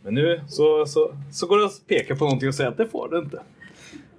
[0.02, 2.88] Men nu så, så, så går det att peka på någonting och säga att det
[2.88, 3.42] får det inte.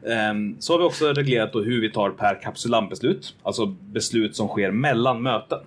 [0.08, 3.36] Ehm, så har vi också reglerat då hur vi tar per kapsulantbeslut.
[3.44, 5.60] Alltså beslut som sker mellan möten.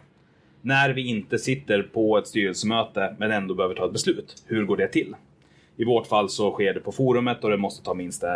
[0.61, 4.43] När vi inte sitter på ett styrelsemöte men ändå behöver ta ett beslut.
[4.47, 5.14] Hur går det till?
[5.77, 8.31] I vårt fall så sker det på forumet och det måste ta minst, eh,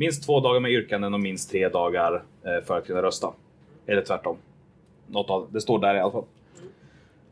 [0.00, 3.32] minst två dagar med yrkanden och minst tre dagar eh, för att kunna rösta.
[3.86, 4.36] Eller tvärtom.
[5.06, 6.24] Något av, det står där i alla fall.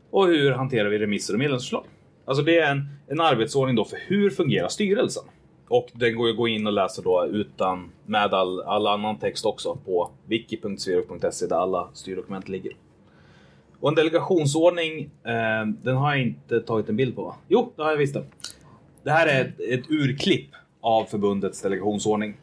[0.09, 1.83] Och hur hanterar vi remisser och medlemsförslag?
[2.25, 5.23] Alltså det är en, en arbetsordning då för hur fungerar styrelsen?
[5.67, 9.19] Och den går ju att gå in och läsa då utan med all, all annan
[9.19, 12.71] text också på wiki.sverok.se där alla styrdokument ligger.
[13.79, 17.35] Och en delegationsordning, eh, den har jag inte tagit en bild på va?
[17.47, 18.23] Jo, det har jag visst det.
[19.03, 20.49] Det här är ett, ett urklipp
[20.81, 22.37] av förbundets delegationsordning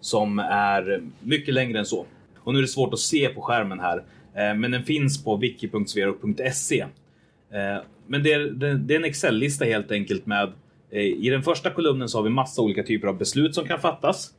[0.00, 2.06] som är mycket längre än så.
[2.38, 3.96] Och nu är det svårt att se på skärmen här,
[4.34, 6.80] eh, men den finns på wiki.sverok.se.
[6.80, 8.40] Eh, men det är,
[8.74, 10.52] det, är en Excel-lista helt enkelt med
[10.90, 13.80] eh, i den första kolumnen så har vi massa olika typer av beslut som kan
[13.80, 14.30] fattas.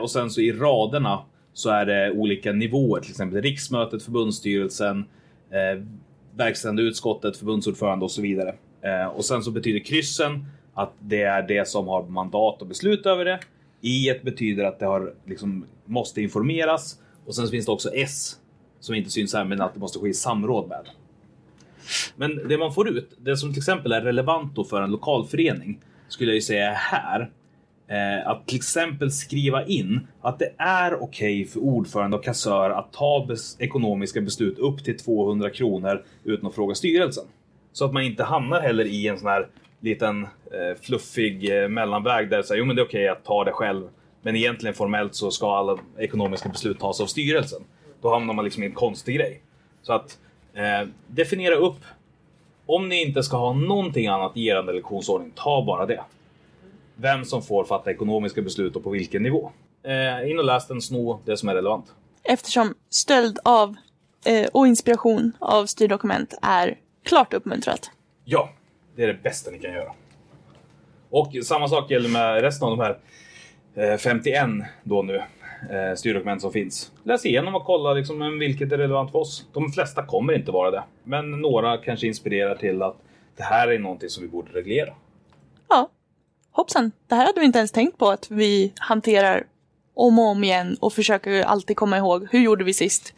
[0.00, 1.22] Och sen så i raderna
[1.52, 5.04] så är det olika nivåer, till exempel riksmötet, förbundsstyrelsen,
[6.36, 8.54] verkställande utskottet, förbundsordförande och så vidare.
[9.14, 10.44] Och sen så betyder kryssen
[10.74, 13.40] att det är det som har mandat och beslut över det.
[13.80, 16.98] I betyder att det har, liksom, måste informeras.
[17.26, 18.36] Och sen så finns det också S
[18.80, 20.88] som inte syns här, men att det måste ske i samråd med.
[22.16, 25.80] Men det man får ut, det som till exempel är relevant då för en lokalförening,
[26.08, 27.30] skulle jag ju säga här.
[27.88, 32.92] Eh, att till exempel skriva in att det är okej för ordförande och kassör att
[32.92, 37.24] ta bes- ekonomiska beslut upp till 200 kronor utan att fråga styrelsen.
[37.72, 39.48] Så att man inte hamnar heller i en sån här
[39.86, 43.52] liten eh, fluffig eh, mellanväg där säger jo men det är okej att ta det
[43.52, 43.88] själv.
[44.22, 47.62] Men egentligen formellt så ska alla ekonomiska beslut tas av styrelsen.
[48.00, 49.42] Då hamnar man liksom i en konstig grej.
[49.82, 50.18] Så att
[50.54, 51.80] eh, definiera upp.
[52.66, 56.00] Om ni inte ska ha någonting annat i er lektionsordning, ta bara det.
[56.94, 59.50] Vem som får fatta ekonomiska beslut och på vilken nivå.
[59.82, 61.94] Eh, in och läs den, sno det som är relevant.
[62.22, 63.76] Eftersom stöld av
[64.24, 67.90] eh, och inspiration av styrdokument är klart uppmuntrat.
[68.24, 68.50] Ja,
[68.96, 69.92] det är det bästa ni kan göra.
[71.10, 72.98] Och samma sak gäller med resten av de här
[73.92, 74.48] eh, 51
[74.82, 76.92] då nu eh, styrdokument som finns.
[77.02, 79.46] Läs igenom och kolla liksom, vilket är relevant för oss.
[79.52, 82.96] De flesta kommer inte vara det, men några kanske inspirerar till att
[83.36, 84.94] det här är någonting som vi borde reglera.
[85.68, 85.88] Ja.
[86.50, 89.46] hoppsan, det här hade vi inte ens tänkt på att vi hanterar
[89.94, 93.14] om och om igen och försöker alltid komma ihåg, hur gjorde vi sist?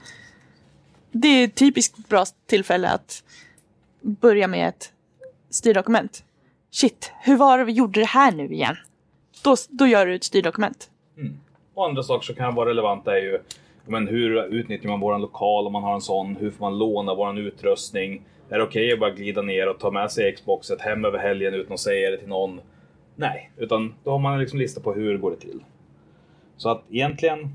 [1.11, 3.23] Det är ett typiskt bra tillfälle att
[4.01, 4.93] börja med ett
[5.51, 6.25] styrdokument.
[6.71, 8.77] Shit, hur var det vi gjorde det här nu igen?
[9.45, 10.91] Då, då gör du ett styrdokument.
[11.75, 13.39] Och andra saker som kan vara relevanta är ju
[13.89, 16.37] men hur utnyttjar man våran lokal om man har en sån?
[16.37, 18.23] Hur får man låna våran utrustning?
[18.49, 21.55] Är det okej att bara glida ner och ta med sig Xboxet hem över helgen
[21.55, 22.61] utan att säga det till någon?
[23.17, 25.65] Nej, utan då har man liksom lista på hur går det till.
[26.57, 27.49] Så att egentligen,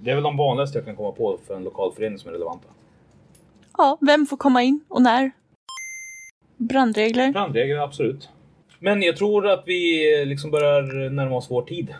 [0.00, 2.68] det är väl de vanligaste jag kan komma på för en lokalförening som är relevanta.
[3.78, 5.30] Ja, vem får komma in och när?
[6.68, 7.32] Brandregler.
[7.32, 8.28] Brandregler, absolut.
[8.78, 11.86] Men jag tror att vi liksom börjar närma oss vår tid.
[11.86, 11.94] För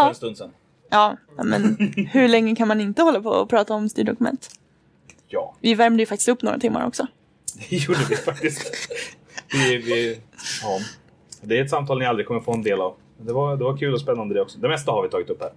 [0.00, 0.08] Ja.
[0.08, 0.50] en stund sedan.
[0.90, 1.76] Ja, men
[2.12, 4.50] hur länge kan man inte hålla på och prata om styrdokument?
[5.28, 7.06] Ja, Vi värmde ju faktiskt upp några timmar också.
[7.70, 8.88] det gjorde vi faktiskt.
[9.52, 10.20] Vi, vi,
[10.62, 10.78] ja.
[11.42, 12.94] Det är ett samtal ni aldrig kommer få en del av.
[13.20, 14.58] Det var, det var kul och spännande det också.
[14.58, 15.52] Det mesta har vi tagit upp här.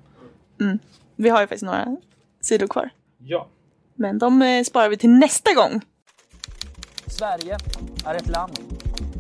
[1.16, 1.98] Vi har ju faktiskt några
[2.42, 2.90] sidor kvar.
[3.18, 3.48] Ja.
[3.96, 5.82] Men de eh, sparar vi till nästa gång.
[7.08, 7.58] Sverige
[8.06, 8.58] är ett land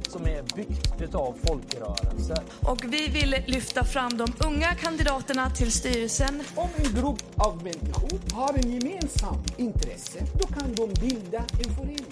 [0.10, 2.44] som är byggt utav folkrörelser.
[2.62, 8.36] Och vi vill lyfta fram de unga kandidaterna till styrelsen Om en grupp av människor
[8.36, 12.06] har en gemensam intresse, då kan de bilda en förening.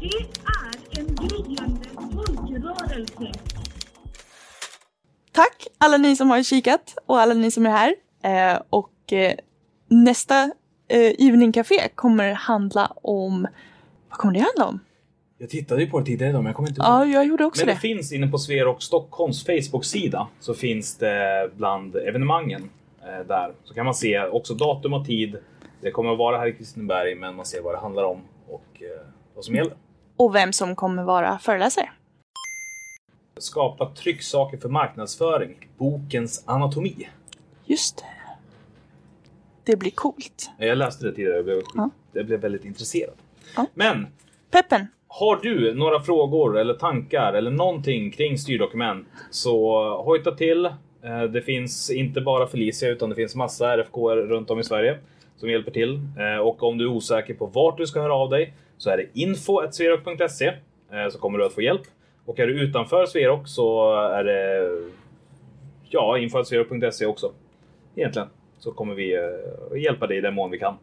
[0.00, 0.06] Det
[0.44, 3.40] är en gryende folkrörelse.
[5.32, 7.94] Tack alla ni som har kikat och alla ni som är här.
[8.22, 9.34] Eh, och eh,
[9.88, 10.42] nästa
[10.88, 13.48] eh, Evening Café kommer handla om...
[14.08, 14.80] Vad kommer det handla om?
[15.40, 16.88] Jag tittade ju på det tidigare idag men jag kommer inte ihåg.
[16.90, 17.80] Ja, jag gjorde också Men det det.
[17.80, 22.70] finns inne på Sverok Stockholms Facebook-sida så finns det bland evenemangen
[23.02, 23.52] eh, där.
[23.64, 25.36] Så kan man se också datum och tid.
[25.80, 28.82] Det kommer att vara här i Kristineberg men man ser vad det handlar om och
[28.82, 29.72] eh, vad som gäller.
[30.16, 31.88] Och vem som kommer vara föreläsare.
[33.38, 35.68] Skapa trycksaker för marknadsföring.
[35.76, 37.08] Bokens anatomi.
[37.64, 38.04] Just det.
[39.64, 40.50] Det blir coolt.
[40.58, 41.90] Jag läste det tidigare och blev, Ja.
[42.12, 43.14] jag blev väldigt intresserad.
[43.56, 43.66] Ja.
[43.74, 44.06] Men
[44.50, 50.64] Peppen, har du några frågor eller tankar eller någonting kring styrdokument så hojta till.
[51.02, 54.98] Eh, det finns inte bara Felicia utan det finns massa RFK runt om i Sverige
[55.36, 56.00] som hjälper till.
[56.18, 58.96] Eh, och om du är osäker på vart du ska höra av dig så är
[58.96, 60.46] det info.sverok.se
[60.92, 61.82] eh, så kommer du att få hjälp.
[62.24, 64.70] Och är du utanför Sverok så är det
[65.88, 67.32] ja, info.sverok.se också.
[67.94, 68.28] Egentligen
[68.58, 69.18] så kommer vi
[69.76, 70.74] hjälpa dig i den mån vi kan.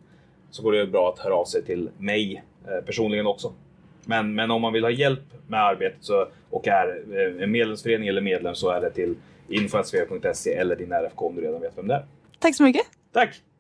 [0.52, 2.44] Så går det bra att höra av sig till mig
[2.86, 3.54] personligen också.
[4.08, 8.08] Men, men om man vill ha hjälp med arbetet så, och är eh, en medlemsförening
[8.08, 9.16] eller medlem så är det till
[9.50, 12.06] info.svea.se eller din RFK om du redan vet vem det är.
[12.40, 12.86] tack så mycket.
[13.14, 13.42] Tack!